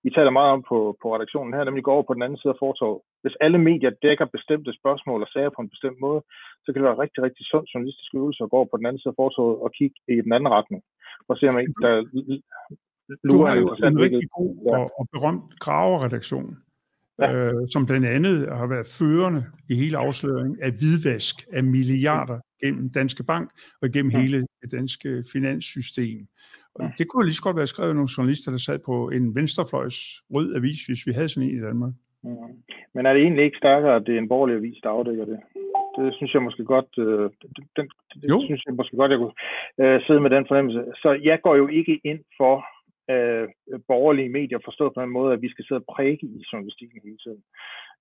vi 0.04 0.10
taler 0.10 0.32
meget 0.38 0.52
om 0.56 0.62
på, 0.70 0.78
på 1.02 1.06
redaktionen 1.14 1.54
her, 1.54 1.64
nemlig 1.64 1.84
går 1.84 1.96
over 1.96 2.08
på 2.08 2.14
den 2.14 2.22
anden 2.26 2.38
side 2.40 2.52
af 2.54 2.60
fortorvet. 2.64 3.00
Hvis 3.22 3.36
alle 3.44 3.58
medier 3.68 3.92
dækker 4.04 4.26
bestemte 4.36 4.72
spørgsmål 4.80 5.22
og 5.22 5.28
sager 5.28 5.50
på 5.54 5.62
en 5.62 5.72
bestemt 5.74 5.98
måde, 6.06 6.20
så 6.62 6.66
kan 6.68 6.78
det 6.78 6.88
være 6.88 7.02
rigtig, 7.04 7.20
rigtig 7.26 7.44
sund 7.46 7.66
journalistisk 7.72 8.10
øvelse 8.14 8.44
at 8.44 8.50
gå 8.50 8.56
over 8.56 8.70
på 8.70 8.76
den 8.76 8.86
anden 8.86 9.00
side 9.00 9.12
af 9.14 9.20
fortorvet 9.22 9.56
og 9.64 9.70
kigge 9.78 9.96
i 10.08 10.16
den 10.26 10.32
anden 10.32 10.50
retning. 10.58 10.82
Og 11.28 11.34
se 11.36 11.48
om 11.48 11.58
ikke 11.58 11.74
der 11.84 11.94
du 13.30 13.44
har 13.44 13.56
jo 13.56 13.68
en 13.68 14.00
rigtig 14.00 14.28
god 14.38 14.56
og, 14.66 14.90
og 14.98 15.08
berømt 15.12 15.58
graveredaktion, 15.58 16.56
ja. 17.18 17.32
øh, 17.34 17.54
som 17.70 17.86
blandt 17.86 18.06
andet 18.06 18.48
har 18.56 18.66
været 18.66 18.86
førende 18.98 19.44
i 19.68 19.74
hele 19.74 19.96
afsløringen 19.98 20.58
af 20.62 20.72
hvidvask 20.72 21.46
af 21.52 21.64
milliarder 21.64 22.38
gennem 22.64 22.90
Danske 22.90 23.24
Bank 23.24 23.50
og 23.82 23.90
gennem 23.90 24.12
ja. 24.12 24.20
hele 24.20 24.46
det 24.62 24.72
danske 24.72 25.24
finanssystem. 25.32 26.26
Og 26.74 26.92
det 26.98 27.08
kunne 27.08 27.24
lige 27.24 27.34
så 27.34 27.42
godt 27.42 27.56
være 27.56 27.66
skrevet 27.66 27.94
nogle 27.94 28.14
journalister, 28.16 28.50
der 28.50 28.58
sad 28.58 28.78
på 28.86 29.10
en 29.16 29.34
venstrefløjs 29.34 29.98
rød 30.34 30.56
avis, 30.56 30.86
hvis 30.86 31.06
vi 31.06 31.12
havde 31.12 31.28
sådan 31.28 31.48
en 31.48 31.56
i 31.58 31.60
Danmark. 31.68 31.92
Mm. 32.22 32.52
Men 32.94 33.06
er 33.06 33.12
det 33.12 33.22
egentlig 33.22 33.44
ikke 33.44 33.62
stærkere, 33.64 33.96
at 33.96 34.06
det 34.06 34.14
er 34.14 34.18
en 34.18 34.28
borgerlig 34.28 34.56
avis, 34.56 34.78
der 34.82 34.90
afdækker 34.90 35.24
det? 35.24 35.38
Det 35.96 36.14
synes 36.14 36.34
jeg 36.34 36.42
måske 36.42 36.64
godt, 36.64 36.90
øh, 36.98 37.30
den, 37.76 37.88
det 38.14 38.28
jo. 38.30 38.38
synes 38.44 38.62
jeg 38.66 38.74
måske 38.74 38.96
godt, 38.96 39.10
jeg 39.10 39.18
kunne 39.18 39.36
øh, 39.82 40.00
sidde 40.06 40.20
med 40.20 40.30
den 40.30 40.44
fornemmelse. 40.48 40.84
Så 41.02 41.20
jeg 41.22 41.40
går 41.42 41.56
jo 41.56 41.66
ikke 41.68 42.00
ind 42.04 42.20
for 42.36 42.54
øh, 43.10 43.48
borgerlige 43.88 44.28
medier 44.28 44.58
forstået 44.64 44.94
på 44.94 45.02
den 45.02 45.10
måde, 45.10 45.32
at 45.32 45.42
vi 45.42 45.50
skal 45.50 45.64
sidde 45.64 45.80
og 45.80 45.94
præge 45.94 46.18
i 46.22 46.44
journalistikken 46.52 47.00
hele 47.04 47.18
tiden. 47.24 47.42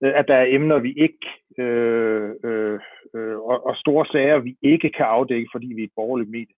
Øh, 0.03 0.13
at 0.19 0.25
der 0.27 0.35
er 0.35 0.51
emner, 0.57 0.79
vi 0.79 0.91
ikke, 1.05 1.27
øh, 1.63 2.29
øh, 2.43 2.79
øh, 3.15 3.37
og, 3.37 3.65
og 3.67 3.75
store 3.75 4.05
sager, 4.05 4.39
vi 4.39 4.55
ikke 4.61 4.89
kan 4.97 5.05
afdække, 5.05 5.49
fordi 5.51 5.67
vi 5.75 5.81
er 5.81 5.87
et 5.87 5.95
borgerligt 5.95 6.29
medie. 6.29 6.55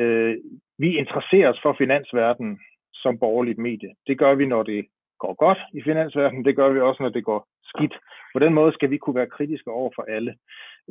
Øh, 0.00 0.36
vi 0.78 0.96
interesserer 0.96 1.48
os 1.52 1.60
for 1.62 1.74
finansverdenen 1.78 2.60
som 2.94 3.18
borgerligt 3.18 3.58
medie. 3.58 3.92
Det 4.06 4.18
gør 4.18 4.34
vi, 4.34 4.46
når 4.46 4.62
det 4.62 4.86
går 5.18 5.34
godt 5.34 5.60
i 5.74 5.82
finansverdenen. 5.82 6.44
Det 6.44 6.56
gør 6.56 6.68
vi 6.72 6.80
også, 6.80 7.02
når 7.02 7.08
det 7.08 7.24
går 7.24 7.40
skidt. 7.64 7.94
På 8.34 8.38
den 8.38 8.54
måde 8.54 8.72
skal 8.72 8.90
vi 8.90 8.98
kunne 8.98 9.20
være 9.20 9.34
kritiske 9.36 9.70
over 9.70 9.90
for 9.96 10.04
alle. 10.16 10.32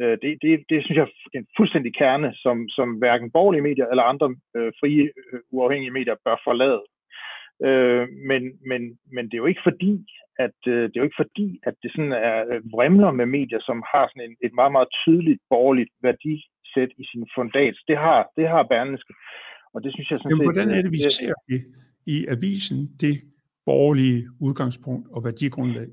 Øh, 0.02 0.18
det, 0.22 0.32
det, 0.42 0.52
det 0.70 0.78
synes 0.84 0.98
jeg 0.98 1.08
er 1.08 1.40
en 1.40 1.48
fuldstændig 1.58 1.94
kerne, 1.96 2.30
som, 2.44 2.70
som 2.70 2.90
hverken 3.02 3.32
borgerlige 3.32 3.68
medier 3.70 3.88
eller 3.88 4.04
andre 4.04 4.28
øh, 4.56 4.72
frie, 4.80 5.04
øh, 5.34 5.40
uafhængige 5.52 5.98
medier 5.98 6.16
bør 6.26 6.38
forlade. 6.48 6.84
Øh, 7.68 8.08
men, 8.30 8.42
men, 8.70 8.82
men 9.16 9.26
det 9.26 9.34
er 9.34 9.44
jo 9.44 9.52
ikke 9.52 9.68
fordi, 9.70 9.94
at 10.46 10.60
øh, 10.68 10.84
det 10.84 10.96
er 10.96 11.02
jo 11.02 11.10
ikke 11.10 11.24
fordi, 11.24 11.60
at 11.64 11.76
det 11.84 11.92
sådan 11.92 12.16
er 12.30 12.38
øh, 12.52 12.62
vrimler 12.74 13.12
med 13.12 13.26
medier, 13.26 13.62
som 13.62 13.84
har 13.94 14.06
sådan 14.08 14.26
en, 14.30 14.36
et 14.46 14.54
meget, 14.60 14.72
meget 14.72 14.90
tydeligt 15.04 15.42
borgerligt 15.50 15.92
værdisæt 16.76 16.92
i 16.98 17.06
sin 17.12 17.28
fundat. 17.36 17.76
Det 17.88 17.98
har, 17.98 18.30
det 18.38 18.48
har 18.48 18.64
Berlingske. 18.64 19.14
Og 19.74 19.84
det 19.84 19.94
synes 19.94 20.12
jeg 20.12 20.18
sådan 20.18 20.32
Jamen, 20.32 20.42
set... 20.42 20.48
hvordan 20.48 20.78
er 20.78 20.82
det, 20.82 20.92
vi 20.92 20.98
ser 20.98 21.34
i, 21.50 21.58
i 22.06 22.26
avisen 22.28 22.78
det 23.02 23.16
borgerlige 23.66 24.28
udgangspunkt 24.42 25.08
og 25.12 25.24
værdigrundlag? 25.24 25.88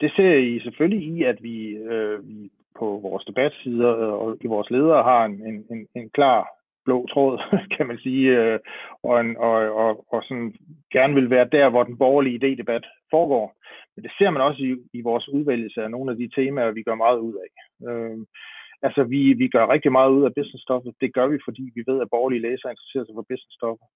Det 0.00 0.12
ser 0.16 0.34
I 0.34 0.60
selvfølgelig 0.60 1.02
i, 1.08 1.22
at 1.22 1.38
vi, 1.42 1.56
øh, 1.68 2.28
vi 2.28 2.50
på 2.78 2.86
vores 3.02 3.24
debatsider 3.24 3.88
og 4.22 4.36
i 4.40 4.46
vores 4.46 4.70
ledere 4.70 5.02
har 5.02 5.24
en, 5.24 5.46
en, 5.46 5.64
en, 5.70 5.86
en 5.94 6.10
klar 6.10 6.48
blå 6.84 7.06
tråd, 7.06 7.38
kan 7.76 7.86
man 7.86 7.98
sige, 7.98 8.28
øh, 8.38 8.58
og, 9.02 9.20
en, 9.20 9.36
og, 9.36 9.54
og, 9.82 10.04
og 10.12 10.22
sådan 10.28 10.54
gerne 10.92 11.14
vil 11.14 11.30
være 11.30 11.48
der, 11.52 11.68
hvor 11.70 11.84
den 11.84 11.98
borgerlige 11.98 12.38
idédebat 12.38 13.06
foregår. 13.10 13.56
Men 13.94 14.04
det 14.04 14.12
ser 14.18 14.30
man 14.30 14.42
også 14.42 14.62
i, 14.62 14.98
i 14.98 15.00
vores 15.00 15.28
udvælgelse 15.28 15.82
af 15.82 15.90
nogle 15.90 16.10
af 16.12 16.16
de 16.16 16.30
temaer, 16.34 16.70
vi 16.70 16.82
gør 16.82 16.94
meget 16.94 17.18
ud 17.18 17.34
af. 17.44 17.50
Øh, 17.88 18.18
altså, 18.86 19.02
vi, 19.04 19.32
vi 19.42 19.48
gør 19.48 19.72
rigtig 19.74 19.92
meget 19.92 20.10
ud 20.10 20.24
af 20.24 20.34
businessstoffet. 20.36 20.92
Det 21.00 21.14
gør 21.14 21.26
vi, 21.26 21.38
fordi 21.46 21.64
vi 21.74 21.82
ved, 21.86 22.00
at 22.00 22.10
borgerlige 22.10 22.42
læsere 22.48 22.72
interesserer 22.72 23.04
sig 23.04 23.14
for 23.16 23.26
businessstoffet. 23.30 23.86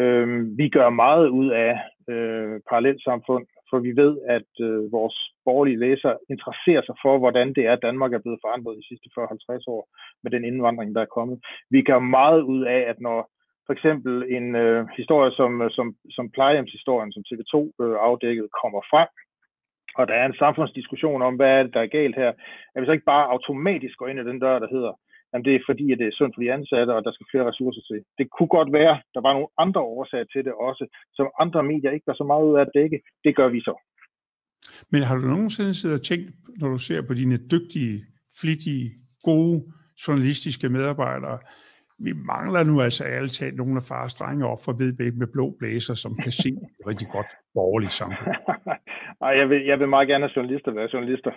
Øh, 0.00 0.28
vi 0.60 0.66
gør 0.68 0.88
meget 1.04 1.28
ud 1.28 1.48
af 1.50 1.72
øh, 2.12 2.60
parallelsamfund, 2.68 3.46
for 3.70 3.78
vi 3.86 3.92
ved, 4.02 4.12
at 4.36 4.50
øh, 4.66 4.92
vores 4.92 5.16
borgerlige 5.44 5.82
læsere 5.84 6.16
interesserer 6.30 6.82
sig 6.84 6.96
for, 7.04 7.18
hvordan 7.18 7.48
det 7.56 7.62
er, 7.66 7.72
at 7.72 7.86
Danmark 7.88 8.12
er 8.12 8.22
blevet 8.24 8.42
forandret 8.44 8.78
de 8.80 8.88
sidste 8.88 9.08
40-50 9.18 9.64
år 9.74 9.82
med 10.22 10.30
den 10.34 10.44
indvandring, 10.44 10.94
der 10.94 11.02
er 11.02 11.14
kommet. 11.16 11.38
Vi 11.70 11.82
gør 11.82 11.98
meget 11.98 12.40
ud 12.42 12.62
af, 12.76 12.80
at 12.92 13.00
når 13.00 13.18
for 13.66 13.72
eksempel 13.72 14.12
en 14.36 14.56
øh, 14.64 14.86
historie 15.00 15.32
som, 15.38 15.50
som, 15.76 15.86
som 16.16 16.30
plejehjemshistorien, 16.36 17.12
som 17.12 17.24
TV2 17.28 17.54
øh, 17.82 17.96
afdækkede, 18.08 18.48
kommer 18.62 18.80
frem, 18.92 19.08
og 19.98 20.08
der 20.08 20.14
er 20.14 20.26
en 20.26 20.40
samfundsdiskussion 20.42 21.22
om, 21.22 21.34
hvad 21.36 21.50
er 21.58 21.62
det, 21.62 21.74
der 21.74 21.82
er 21.82 21.96
galt 21.98 22.16
her, 22.16 22.32
at 22.74 22.80
vi 22.80 22.86
så 22.86 22.92
ikke 22.92 23.12
bare 23.14 23.30
automatisk 23.34 23.96
går 23.98 24.08
ind 24.08 24.20
i 24.20 24.28
den 24.30 24.38
dør, 24.44 24.58
der 24.58 24.74
hedder, 24.76 24.92
at 25.34 25.44
det 25.44 25.54
er 25.54 25.66
fordi, 25.68 25.92
at 25.92 25.98
det 25.98 26.06
er 26.06 26.18
sundt 26.18 26.34
for 26.34 26.42
de 26.42 26.52
ansatte, 26.52 26.90
og 26.96 27.04
der 27.04 27.12
skal 27.12 27.26
flere 27.30 27.48
ressourcer 27.50 27.82
til. 27.90 28.00
Det 28.18 28.26
kunne 28.30 28.52
godt 28.58 28.72
være, 28.72 28.94
der 29.14 29.20
var 29.26 29.32
nogle 29.32 29.52
andre 29.64 29.80
årsager 29.80 30.24
til 30.32 30.44
det 30.44 30.54
også, 30.68 30.84
som 31.16 31.26
andre 31.44 31.62
medier 31.62 31.90
ikke 31.90 32.06
gør 32.06 32.18
så 32.20 32.24
meget 32.24 32.44
ud 32.48 32.56
af 32.56 32.60
at 32.60 32.74
dække. 32.74 32.98
Det 33.24 33.36
gør 33.36 33.48
vi 33.48 33.60
så. 33.60 33.74
Men 34.92 35.02
har 35.02 35.16
du 35.16 35.26
nogensinde 35.26 35.74
siddet 35.74 35.98
og 35.98 36.04
tænkt, 36.04 36.30
når 36.60 36.68
du 36.68 36.78
ser 36.78 37.00
på 37.08 37.14
dine 37.14 37.36
dygtige, 37.54 38.04
flittige, 38.40 38.86
gode 39.22 39.58
journalistiske 40.08 40.68
medarbejdere, 40.68 41.38
vi 42.06 42.12
mangler 42.32 42.62
nu 42.64 42.74
altså 42.80 43.02
ærligt 43.04 43.32
talt 43.32 43.56
nogle 43.56 43.76
af 43.76 43.86
fars 43.90 44.14
drenge 44.14 44.46
op 44.52 44.62
for 44.64 44.72
Vedbæk 44.72 45.14
med 45.16 45.32
blå 45.34 45.46
blæser, 45.58 45.94
som 45.94 46.12
kan 46.22 46.32
se 46.42 46.50
rigtig 46.88 47.08
godt 47.16 47.30
borgerligt 47.54 47.92
samfund. 47.92 48.36
Nej, 49.22 49.32
jeg 49.40 49.46
vil, 49.50 49.60
jeg 49.70 49.78
vil 49.80 49.88
meget 49.88 50.08
gerne 50.08 50.24
have 50.24 50.36
journalister 50.36 50.70
være 50.72 50.92
journalister. 50.92 51.32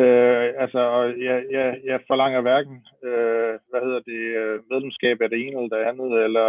Øh, 0.00 0.46
altså, 0.62 0.82
jeg, 1.28 1.38
jeg, 1.50 1.66
jeg 1.84 1.98
forlanger 2.06 2.40
hverken, 2.40 2.76
øh, 3.08 3.54
hvad 3.70 3.80
hedder 3.86 4.02
det, 4.10 4.22
øh, 4.42 4.60
medlemskab 4.70 5.16
af 5.20 5.28
det 5.30 5.38
ene 5.40 5.56
eller 5.56 5.76
det 5.76 5.88
andet, 5.90 6.10
eller 6.26 6.48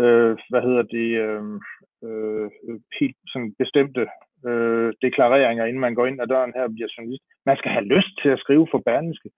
øh, 0.00 0.32
hvad 0.50 0.62
hedder 0.66 0.84
det, 0.96 1.08
øh, 1.24 1.42
øh, 2.06 2.46
helt 3.00 3.16
sådan 3.32 3.54
bestemte 3.62 4.04
øh, 4.48 4.92
deklareringer, 5.02 5.64
inden 5.64 5.80
man 5.86 5.94
går 5.94 6.06
ind 6.06 6.22
ad 6.22 6.26
døren 6.26 6.52
her 6.56 6.64
og 6.68 6.74
bliver 6.74 6.94
journalist. 6.96 7.22
Man 7.46 7.56
skal 7.56 7.70
have 7.76 7.90
lyst 7.94 8.12
til 8.22 8.30
at 8.34 8.42
skrive 8.44 8.66
for 8.70 8.80
Berlingske, 8.86 9.30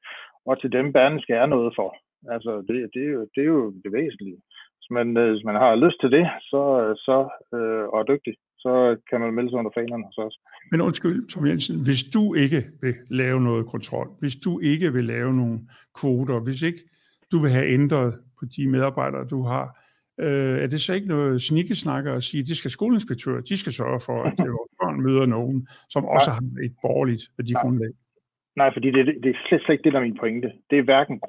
og 0.46 0.60
til 0.60 0.72
dem 0.72 0.92
Berlingske 0.92 1.34
er 1.34 1.46
noget 1.46 1.72
for. 1.78 1.88
Altså, 2.34 2.52
det, 2.68 2.74
det, 2.94 3.02
er, 3.08 3.12
jo, 3.16 3.20
det 3.34 3.40
er 3.42 3.50
jo 3.56 3.70
det 3.84 3.92
væsentlige. 3.92 4.38
Hvis 4.78 4.90
man, 4.90 5.16
øh, 5.16 5.30
hvis 5.32 5.44
man 5.44 5.54
har 5.54 5.74
lyst 5.84 6.00
til 6.00 6.10
det, 6.10 6.26
så, 6.50 6.62
så 7.06 7.16
øh, 7.56 7.84
og 7.92 8.00
er 8.00 8.10
dygtig, 8.12 8.34
så 8.64 8.96
kan 9.10 9.20
man 9.20 9.34
melde 9.34 9.50
sig 9.50 9.58
under 9.58 9.70
fanerne 9.78 10.04
hos 10.04 10.18
os. 10.18 10.36
Men 10.70 10.80
undskyld, 10.80 11.28
Tom 11.28 11.46
Jensen, 11.46 11.76
hvis 11.84 12.02
du 12.14 12.34
ikke 12.34 12.60
vil 12.82 12.94
lave 13.10 13.40
noget 13.40 13.66
kontrol, 13.66 14.08
hvis 14.20 14.36
du 14.36 14.60
ikke 14.60 14.92
vil 14.92 15.04
lave 15.04 15.32
nogle 15.40 15.58
kvoter, 16.00 16.40
hvis 16.40 16.62
ikke 16.62 16.82
du 17.32 17.38
vil 17.38 17.50
have 17.50 17.68
ændret 17.76 18.14
på 18.38 18.44
de 18.56 18.70
medarbejdere, 18.74 19.24
du 19.34 19.42
har, 19.42 19.64
øh, 20.20 20.56
er 20.62 20.66
det 20.66 20.80
så 20.80 20.94
ikke 20.94 21.08
noget 21.08 21.42
snikkesnakker 21.42 22.12
at 22.14 22.22
sige, 22.22 22.40
at 22.40 22.48
det 22.48 22.56
skal 22.56 22.70
skoleinspektører, 22.70 23.40
de 23.40 23.56
skal 23.58 23.72
sørge 23.72 24.00
for, 24.06 24.22
at 24.22 24.34
vores 24.58 24.72
børn 24.80 25.00
møder 25.06 25.26
nogen, 25.26 25.68
som 25.88 26.04
også 26.04 26.30
har 26.30 26.40
et 26.66 26.74
borgerligt 26.82 27.24
værdigrundlag? 27.38 27.92
Nej, 28.56 28.70
fordi 28.72 28.88
det, 28.90 29.06
det 29.22 29.30
er 29.30 29.38
slet, 29.48 29.62
slet 29.62 29.74
ikke 29.74 29.84
det, 29.84 29.92
der 29.92 29.98
er 29.98 30.08
min 30.08 30.20
pointe. 30.20 30.52
Det 30.70 30.78
er 30.78 30.82
hverken 30.82 31.20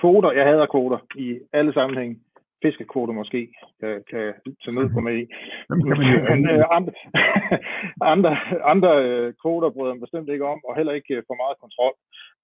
kvoter, 0.00 0.30
jeg 0.32 0.44
hader 0.46 0.66
kvoter 0.66 0.98
i 1.16 1.38
alle 1.52 1.72
sammenhænge. 1.72 2.16
Fiskekvoter 2.62 3.14
måske 3.14 3.40
kan, 3.80 4.04
kan 4.10 4.34
tage 4.62 4.76
ned 4.78 4.86
på 4.94 5.00
mig 5.00 5.14
i. 5.22 5.24
Men 6.30 6.40
øh, 6.54 6.64
andre, 6.76 6.92
andre, 8.14 8.32
andre 8.72 8.92
øh, 9.04 9.34
kvoter 9.42 9.70
bryder 9.70 9.92
jeg 9.92 10.00
bestemt 10.00 10.28
ikke 10.28 10.46
om, 10.46 10.60
og 10.68 10.76
heller 10.76 10.92
ikke 10.92 11.14
øh, 11.14 11.22
for 11.26 11.36
meget 11.42 11.56
kontrol. 11.60 11.94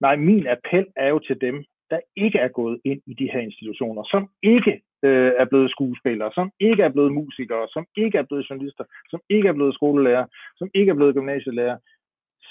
Nej, 0.00 0.16
min 0.16 0.46
appel 0.46 0.86
er 0.96 1.08
jo 1.08 1.18
til 1.18 1.40
dem, 1.40 1.64
der 1.90 2.00
ikke 2.16 2.38
er 2.38 2.48
gået 2.48 2.80
ind 2.84 3.00
i 3.06 3.14
de 3.14 3.30
her 3.32 3.40
institutioner, 3.40 4.02
som 4.12 4.28
ikke 4.42 4.74
øh, 5.04 5.32
er 5.38 5.44
blevet 5.44 5.70
skuespillere, 5.70 6.30
som 6.34 6.50
ikke 6.60 6.82
er 6.82 6.92
blevet 6.94 7.12
musikere, 7.12 7.68
som 7.74 7.84
ikke 7.96 8.18
er 8.18 8.26
blevet 8.28 8.46
journalister, 8.50 8.84
som 9.10 9.20
ikke 9.30 9.48
er 9.48 9.52
blevet 9.52 9.74
skolelærer, 9.74 10.26
som 10.58 10.68
ikke 10.74 10.90
er 10.90 10.94
blevet 10.94 11.14
gymnasielærer. 11.14 11.76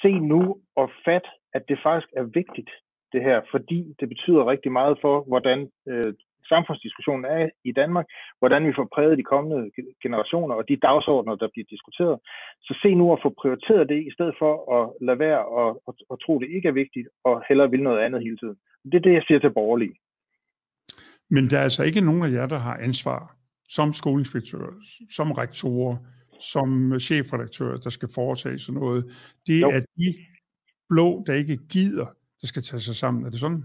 Se 0.01 0.12
nu 0.12 0.58
og 0.75 0.89
fat, 1.06 1.25
at 1.54 1.63
det 1.69 1.80
faktisk 1.84 2.10
er 2.17 2.23
vigtigt 2.23 2.69
det 3.13 3.21
her, 3.30 3.41
fordi 3.52 3.80
det 3.99 4.08
betyder 4.13 4.49
rigtig 4.54 4.71
meget 4.71 4.97
for, 5.02 5.15
hvordan 5.32 5.60
øh, 5.91 6.13
samfundsdiskussionen 6.54 7.26
er 7.26 7.49
i 7.69 7.71
Danmark, 7.71 8.06
hvordan 8.39 8.67
vi 8.67 8.73
får 8.78 8.88
præget 8.95 9.17
de 9.17 9.30
kommende 9.34 9.71
generationer 10.04 10.56
og 10.56 10.63
de 10.69 10.84
dagsordner, 10.88 11.36
der 11.36 11.47
bliver 11.54 11.67
diskuteret. 11.73 12.17
Så 12.65 12.73
se 12.82 12.89
nu 12.95 13.06
at 13.13 13.19
få 13.23 13.30
prioriteret 13.41 13.89
det, 13.89 13.99
i 14.10 14.12
stedet 14.15 14.36
for 14.41 14.54
at 14.78 14.84
lade 15.08 15.19
være 15.19 15.45
og, 15.45 15.69
og, 15.88 15.93
og 16.10 16.15
tro, 16.23 16.39
det 16.39 16.49
ikke 16.56 16.67
er 16.67 16.80
vigtigt, 16.84 17.08
og 17.23 17.43
hellere 17.47 17.69
vil 17.69 17.84
noget 17.84 17.99
andet 18.06 18.21
hele 18.21 18.38
tiden. 18.38 18.58
Det 18.91 18.97
er 18.97 19.06
det, 19.08 19.13
jeg 19.13 19.23
siger 19.28 19.39
til 19.39 19.54
borgerlige. 19.60 19.95
Men 21.30 21.43
der 21.49 21.58
er 21.58 21.63
altså 21.63 21.84
ikke 21.84 22.02
nogen 22.02 22.23
af 22.23 22.32
jer, 22.38 22.45
der 22.45 22.58
har 22.58 22.78
ansvar 22.78 23.36
som 23.67 23.93
skoleinspektører, 23.93 24.73
som 25.10 25.32
rektorer, 25.32 25.97
som 26.39 26.99
chefredaktører, 26.99 27.78
der 27.78 27.89
skal 27.89 28.10
foretage 28.15 28.60
sådan 28.60 28.80
noget. 28.82 29.06
Det 29.47 29.62
jo. 29.62 29.69
er 29.69 29.80
de 29.80 30.15
blå, 30.89 31.23
der 31.28 31.34
ikke 31.34 31.58
gider 31.69 32.06
der 32.43 32.47
skal 32.47 32.63
tage 32.69 32.86
sig 32.88 32.95
sammen. 32.95 33.25
Er 33.25 33.29
det 33.29 33.39
sådan? 33.39 33.63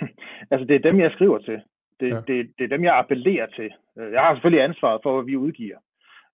altså, 0.50 0.64
det 0.68 0.74
er 0.76 0.88
dem, 0.88 1.00
jeg 1.00 1.10
skriver 1.16 1.38
til. 1.38 1.58
Det, 2.00 2.10
ja. 2.14 2.20
det, 2.28 2.36
det 2.56 2.64
er 2.64 2.72
dem, 2.74 2.84
jeg 2.84 2.98
appellerer 2.98 3.48
til. 3.58 3.70
Øh, 3.98 4.12
jeg 4.12 4.20
har 4.22 4.34
selvfølgelig 4.34 4.64
ansvaret 4.64 5.00
for, 5.02 5.10
hvad 5.14 5.26
vi 5.30 5.36
udgiver. 5.36 5.78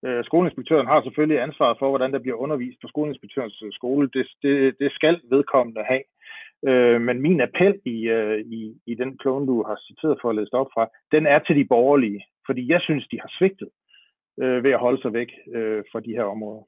Øh, 0.07 0.25
skoleinspektøren 0.25 0.87
har 0.87 1.03
selvfølgelig 1.03 1.41
ansvaret 1.41 1.77
for, 1.79 1.89
hvordan 1.89 2.13
der 2.13 2.19
bliver 2.25 2.37
undervist 2.45 2.79
på 2.83 2.89
skoleinspektørens 2.89 3.63
øh, 3.67 3.73
skole. 3.73 4.11
Det, 4.15 4.27
det, 4.43 4.75
det 4.81 4.93
skal 4.93 5.21
vedkommende 5.31 5.85
have. 5.93 6.05
Men 7.09 7.23
min 7.23 7.41
appel 7.41 7.75
i, 7.85 7.99
i, 8.59 8.61
i 8.87 8.95
den 8.95 9.19
klone, 9.19 9.47
du 9.47 9.63
har 9.69 9.79
citeret 9.87 10.19
for 10.23 10.31
at 10.31 10.37
læse 10.37 10.55
op 10.55 10.71
fra, 10.75 10.89
den 11.13 11.27
er 11.27 11.39
til 11.39 11.57
de 11.57 11.65
borgerlige. 11.65 12.21
Fordi 12.47 12.73
jeg 12.73 12.81
synes, 12.81 13.09
de 13.09 13.21
har 13.21 13.31
svigtet 13.39 13.69
ved 14.37 14.73
at 14.73 14.79
holde 14.79 15.03
sig 15.03 15.13
væk 15.13 15.31
fra 15.93 16.01
de 16.01 16.11
her 16.11 16.23
områder. 16.25 16.63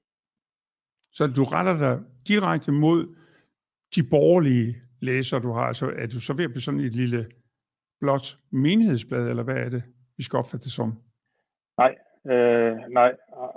Så 1.13 1.25
du 1.37 1.45
retter 1.45 1.77
dig 1.85 1.95
direkte 2.29 2.73
mod 2.73 3.01
de 3.95 4.03
borgerlige 4.11 4.75
læsere, 5.05 5.41
du 5.41 5.53
har, 5.53 5.73
så 5.73 5.87
er 5.87 6.07
du 6.07 6.21
så 6.21 6.33
ved 6.37 6.45
at 6.45 6.51
blive 6.51 6.61
sådan 6.61 6.81
et 6.81 6.97
lille 6.97 7.27
blot 8.01 8.27
menighedsblad, 8.51 9.29
eller 9.29 9.43
hvad 9.43 9.57
er 9.57 9.69
det, 9.69 9.83
vi 10.17 10.23
skal 10.23 10.37
opfatte 10.37 10.65
det 10.65 10.73
som? 10.73 10.93
Nej, 11.79 11.95
øh, 12.33 12.77
nej, 12.89 13.13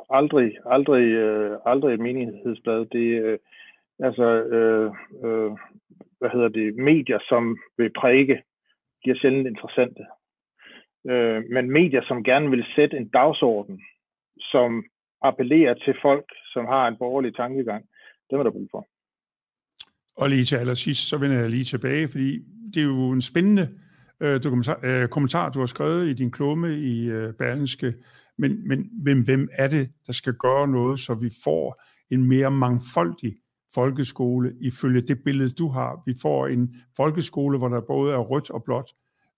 aldrig, 0.09 0.57
aldrig, 0.65 1.03
øh, 1.03 1.59
aldrig 1.65 1.93
et 1.93 1.99
menighedsblad. 1.99 2.85
Det 2.85 3.07
øh, 3.23 3.39
altså, 3.99 4.27
øh, 4.43 4.91
øh, 5.23 5.51
hvad 6.19 6.29
hedder 6.29 6.47
det, 6.47 6.75
medier, 6.75 7.19
som 7.29 7.57
vil 7.77 7.91
præge, 7.93 8.43
de 9.05 9.09
er 9.09 9.15
sjældent 9.21 9.47
interessante. 9.47 10.03
Øh, 11.09 11.43
men 11.49 11.71
medier, 11.71 12.01
som 12.07 12.23
gerne 12.23 12.49
vil 12.49 12.65
sætte 12.75 12.97
en 12.97 13.09
dagsorden, 13.09 13.81
som 14.39 14.83
appellerer 15.21 15.73
til 15.73 15.95
folk, 16.01 16.25
som 16.53 16.65
har 16.65 16.87
en 16.87 16.97
borgerlig 16.97 17.35
tankegang, 17.35 17.85
dem 18.31 18.39
er 18.39 18.43
der 18.43 18.51
brug 18.51 18.67
for. 18.71 18.85
Og 20.17 20.29
lige 20.29 20.45
til 20.45 20.55
allersidst, 20.55 21.07
så 21.07 21.17
vender 21.17 21.39
jeg 21.39 21.49
lige 21.49 21.63
tilbage, 21.63 22.07
fordi 22.07 22.39
det 22.73 22.79
er 22.79 22.85
jo 22.85 23.11
en 23.11 23.21
spændende 23.21 23.69
øh, 24.21 24.43
dokumentar, 24.43 24.79
øh, 24.83 25.07
kommentar, 25.07 25.49
du 25.49 25.59
har 25.59 25.65
skrevet 25.65 26.09
i 26.09 26.13
din 26.13 26.31
klumme 26.31 26.79
i 26.79 27.05
øh, 27.05 27.33
Berlingske. 27.33 27.93
Men, 28.37 28.67
men 28.67 28.89
hvem, 29.01 29.23
hvem 29.23 29.49
er 29.51 29.67
det, 29.67 29.89
der 30.07 30.13
skal 30.13 30.33
gøre 30.33 30.67
noget, 30.67 30.99
så 30.99 31.13
vi 31.13 31.29
får 31.43 31.83
en 32.11 32.27
mere 32.27 32.51
mangfoldig 32.51 33.35
folkeskole 33.73 34.53
ifølge 34.61 35.01
det 35.01 35.23
billede, 35.25 35.49
du 35.49 35.67
har? 35.67 36.03
Vi 36.05 36.13
får 36.21 36.47
en 36.47 36.75
folkeskole, 36.97 37.57
hvor 37.57 37.67
der 37.67 37.81
både 37.81 38.13
er 38.13 38.17
rødt 38.17 38.49
og 38.49 38.63
blåt 38.63 38.91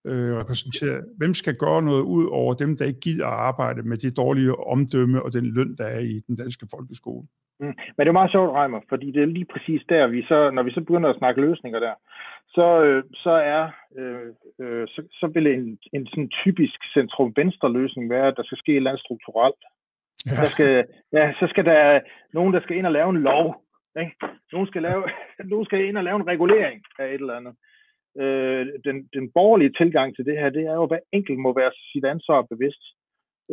øh, 0.06 0.38
repræsenteret. 0.38 1.06
Hvem 1.18 1.34
skal 1.34 1.56
gøre 1.56 1.82
noget 1.82 2.02
ud 2.02 2.26
over 2.32 2.54
dem, 2.54 2.78
der 2.78 2.86
ikke 2.86 3.00
gider 3.00 3.28
at 3.28 3.34
arbejde 3.34 3.84
med 3.84 3.98
det 3.98 4.18
dårlige 4.18 4.56
omdømme 4.56 5.24
og 5.24 5.34
den 5.34 5.46
løn, 5.46 5.76
der 5.76 5.86
er 5.86 6.00
i 6.00 6.20
den 6.28 6.36
danske 6.36 6.68
folkeskole? 6.72 7.28
Mm. 7.60 7.66
Men 7.66 8.00
det 8.00 8.08
er 8.08 8.20
meget 8.20 8.32
sjovt, 8.32 8.56
Reimer, 8.56 8.82
fordi 8.90 9.12
det 9.12 9.22
er 9.22 9.26
lige 9.26 9.52
præcis 9.54 9.82
der, 9.90 10.08
vi 10.08 10.22
så, 10.24 10.52
når 10.52 10.64
vi 10.64 10.72
så 10.72 10.82
begynder 10.82 11.10
at 11.10 11.18
snakke 11.18 11.42
løsninger 11.42 11.80
der, 11.80 11.94
så, 12.48 12.84
øh, 12.84 13.04
så 13.14 13.32
er 13.32 13.72
øh, 13.98 14.28
øh, 14.62 14.88
så, 14.88 15.02
så 15.12 15.28
vil 15.34 15.48
en, 15.48 15.80
en 15.94 16.08
sådan 16.08 16.30
typisk 16.30 16.80
centrum-venstre 16.94 17.72
løsning 17.72 18.10
være, 18.10 18.28
at 18.28 18.38
der 18.38 18.44
skal 18.44 18.58
ske 18.58 18.72
et 18.72 18.76
eller 18.76 18.92
andet 18.92 19.06
strukturelt. 19.06 19.64
Ja. 20.26 20.42
Der 20.42 20.50
skal, 20.50 20.86
ja, 21.14 21.34
så 21.34 21.48
skal 21.48 21.66
der 21.66 22.00
nogen, 22.34 22.54
der 22.54 22.60
skal 22.60 22.78
ind 22.78 22.86
og 22.86 22.92
lave 22.92 23.10
en 23.10 23.22
lov. 23.22 23.64
Ikke? 24.00 24.16
Nogen, 24.52 24.68
skal 24.68 24.82
lave, 24.82 25.04
nogen 25.52 25.66
skal 25.66 25.86
ind 25.86 25.98
og 25.98 26.04
lave 26.04 26.16
en 26.16 26.28
regulering 26.28 26.82
af 27.00 27.06
et 27.06 27.14
eller 27.14 27.38
andet. 27.38 27.54
Øh, 28.24 28.68
den, 28.86 28.98
den 29.14 29.32
borgerlige 29.38 29.74
tilgang 29.80 30.16
til 30.16 30.26
det 30.26 30.38
her, 30.40 30.50
det 30.50 30.64
er 30.64 30.74
jo, 30.74 30.84
at 30.84 30.90
hver 30.90 31.06
enkelt 31.12 31.40
må 31.40 31.54
være 31.54 31.72
sit 31.94 32.06
ansvar 32.06 32.42
bevidst. 32.42 32.84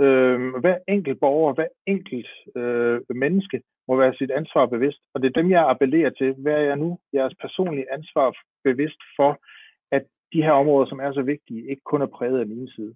Øh, 0.03 0.39
hver 0.65 0.79
enkelt 0.89 1.21
borger, 1.21 1.55
hver 1.55 1.71
enkelt 1.87 2.31
øh, 2.57 3.01
menneske 3.25 3.63
må 3.89 3.97
være 3.97 4.15
sit 4.15 4.31
ansvar 4.31 4.67
bevidst. 4.67 5.01
Og 5.15 5.23
det 5.23 5.27
er 5.29 5.41
dem, 5.41 5.51
jeg 5.51 5.71
appellerer 5.71 6.11
til. 6.11 6.35
Hvad 6.39 6.53
er 6.53 6.67
jeg 6.71 6.77
nu? 6.77 6.99
Jeres 7.15 7.35
personlige 7.41 7.93
ansvar 7.93 8.29
bevidst 8.65 9.01
for, 9.17 9.31
at 9.97 10.05
de 10.33 10.43
her 10.43 10.51
områder, 10.51 10.87
som 10.89 11.01
er 11.01 11.13
så 11.13 11.23
vigtige, 11.23 11.71
ikke 11.71 11.83
kun 11.85 12.03
er 12.03 12.07
præget 12.07 12.41
af 12.41 12.47
min 12.47 12.69
side. 12.69 12.95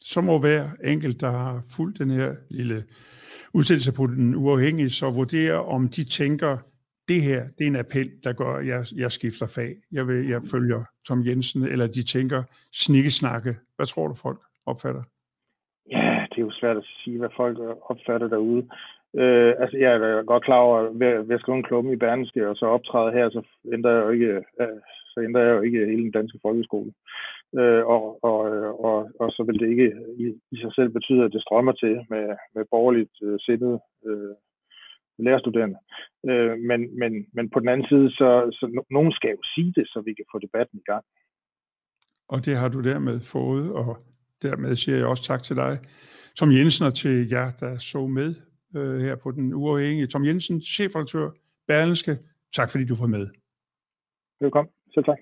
Så 0.00 0.20
må 0.20 0.38
hver 0.38 0.62
enkelt, 0.84 1.20
der 1.20 1.30
har 1.30 1.62
fulgt 1.76 1.98
den 1.98 2.10
her 2.10 2.34
lille 2.50 2.84
udsendelse 3.54 3.92
på 3.92 4.06
den 4.06 4.34
uafhængige, 4.34 4.90
så 4.90 5.10
vurdere, 5.10 5.64
om 5.64 5.88
de 5.88 6.04
tænker, 6.04 6.58
det 7.08 7.22
her, 7.22 7.40
det 7.58 7.64
er 7.64 7.70
en 7.70 7.76
appel, 7.76 8.10
der 8.24 8.32
gør, 8.32 8.52
at 8.54 8.66
jeg, 8.66 8.84
jeg 8.96 9.12
skifter 9.12 9.46
fag. 9.56 9.72
Jeg, 9.92 10.08
vil, 10.08 10.28
jeg 10.28 10.40
følger 10.52 10.84
Tom 11.06 11.26
Jensen, 11.26 11.62
eller 11.62 11.86
de 11.86 12.04
tænker 12.04 12.42
snikkesnakke. 12.72 13.56
Hvad 13.76 13.86
tror 13.86 14.08
du, 14.08 14.14
folk 14.14 14.40
opfatter? 14.66 15.02
Ja, 15.90 16.26
det 16.30 16.38
er 16.38 16.46
jo 16.46 16.50
svært 16.60 16.76
at 16.76 16.86
sige, 17.04 17.18
hvad 17.18 17.28
folk 17.36 17.58
opfatter 17.90 18.28
derude. 18.28 18.68
Øh, 19.14 19.54
altså, 19.58 19.76
jeg 19.76 19.92
er 19.92 20.22
godt 20.22 20.44
klar 20.44 20.58
over, 20.58 20.78
at 20.78 21.00
ved, 21.00 21.22
ved 21.28 21.38
skrive 21.38 21.56
en 21.56 21.68
klumme 21.70 21.92
i 21.92 21.96
Berneske, 21.96 22.48
og 22.48 22.56
så 22.56 22.66
optræde 22.66 23.12
her, 23.12 23.30
så 23.30 23.42
ændrer 23.72 23.92
jeg 23.92 24.02
jo 24.04 24.10
ikke, 24.10 24.32
øh, 24.60 24.80
så 25.12 25.20
ændrer 25.20 25.42
jeg 25.42 25.54
jo 25.56 25.60
ikke 25.60 25.86
hele 25.86 26.02
den 26.02 26.10
danske 26.10 26.38
folkeskole. 26.42 26.92
Øh, 27.58 27.86
og, 27.86 28.24
og, 28.24 28.38
og, 28.84 29.10
og 29.20 29.30
så 29.30 29.42
vil 29.46 29.60
det 29.60 29.68
ikke 29.68 29.92
i, 30.18 30.26
i 30.52 30.56
sig 30.56 30.72
selv 30.74 30.88
betyde, 30.88 31.24
at 31.24 31.32
det 31.32 31.42
strømmer 31.42 31.72
til 31.72 31.94
med, 32.10 32.26
med 32.54 32.64
borgerligt 32.70 33.14
øh, 33.22 33.38
sindet 33.40 33.80
øh, 34.06 34.34
lærerstuderende. 35.18 35.78
Øh, 36.28 36.58
men, 36.58 36.98
men, 36.98 37.26
men 37.32 37.50
på 37.50 37.60
den 37.60 37.68
anden 37.68 37.86
side, 37.88 38.10
så, 38.10 38.30
så 38.52 38.66
no, 38.74 38.82
nogen 38.90 39.12
skal 39.12 39.30
jo 39.30 39.42
sige 39.54 39.72
det, 39.76 39.86
så 39.88 40.02
vi 40.06 40.14
kan 40.14 40.24
få 40.32 40.38
debatten 40.38 40.78
i 40.78 40.82
gang. 40.86 41.04
Og 42.28 42.46
det 42.46 42.56
har 42.56 42.68
du 42.68 42.80
dermed 42.80 43.20
fået, 43.20 43.72
og 43.72 43.96
dermed 44.42 44.76
siger 44.76 44.96
jeg 44.98 45.06
også 45.06 45.24
tak 45.24 45.42
til 45.42 45.56
dig, 45.56 45.78
Tom 46.36 46.52
Jensen, 46.52 46.86
og 46.86 46.94
til 46.94 47.28
jer, 47.30 47.50
der 47.60 47.78
så 47.78 48.06
med 48.06 48.34
øh, 48.76 49.00
her 49.00 49.16
på 49.16 49.30
den 49.30 49.54
uafhængige. 49.54 50.06
Tom 50.06 50.24
Jensen, 50.24 50.60
chefredaktør 50.60 51.30
Berlingske. 51.66 52.18
Tak 52.52 52.70
fordi 52.70 52.84
du 52.84 52.94
var 52.94 53.06
med. 53.06 53.26
Velkommen. 54.40 54.72
Selv 54.94 55.04
tak. 55.04 55.18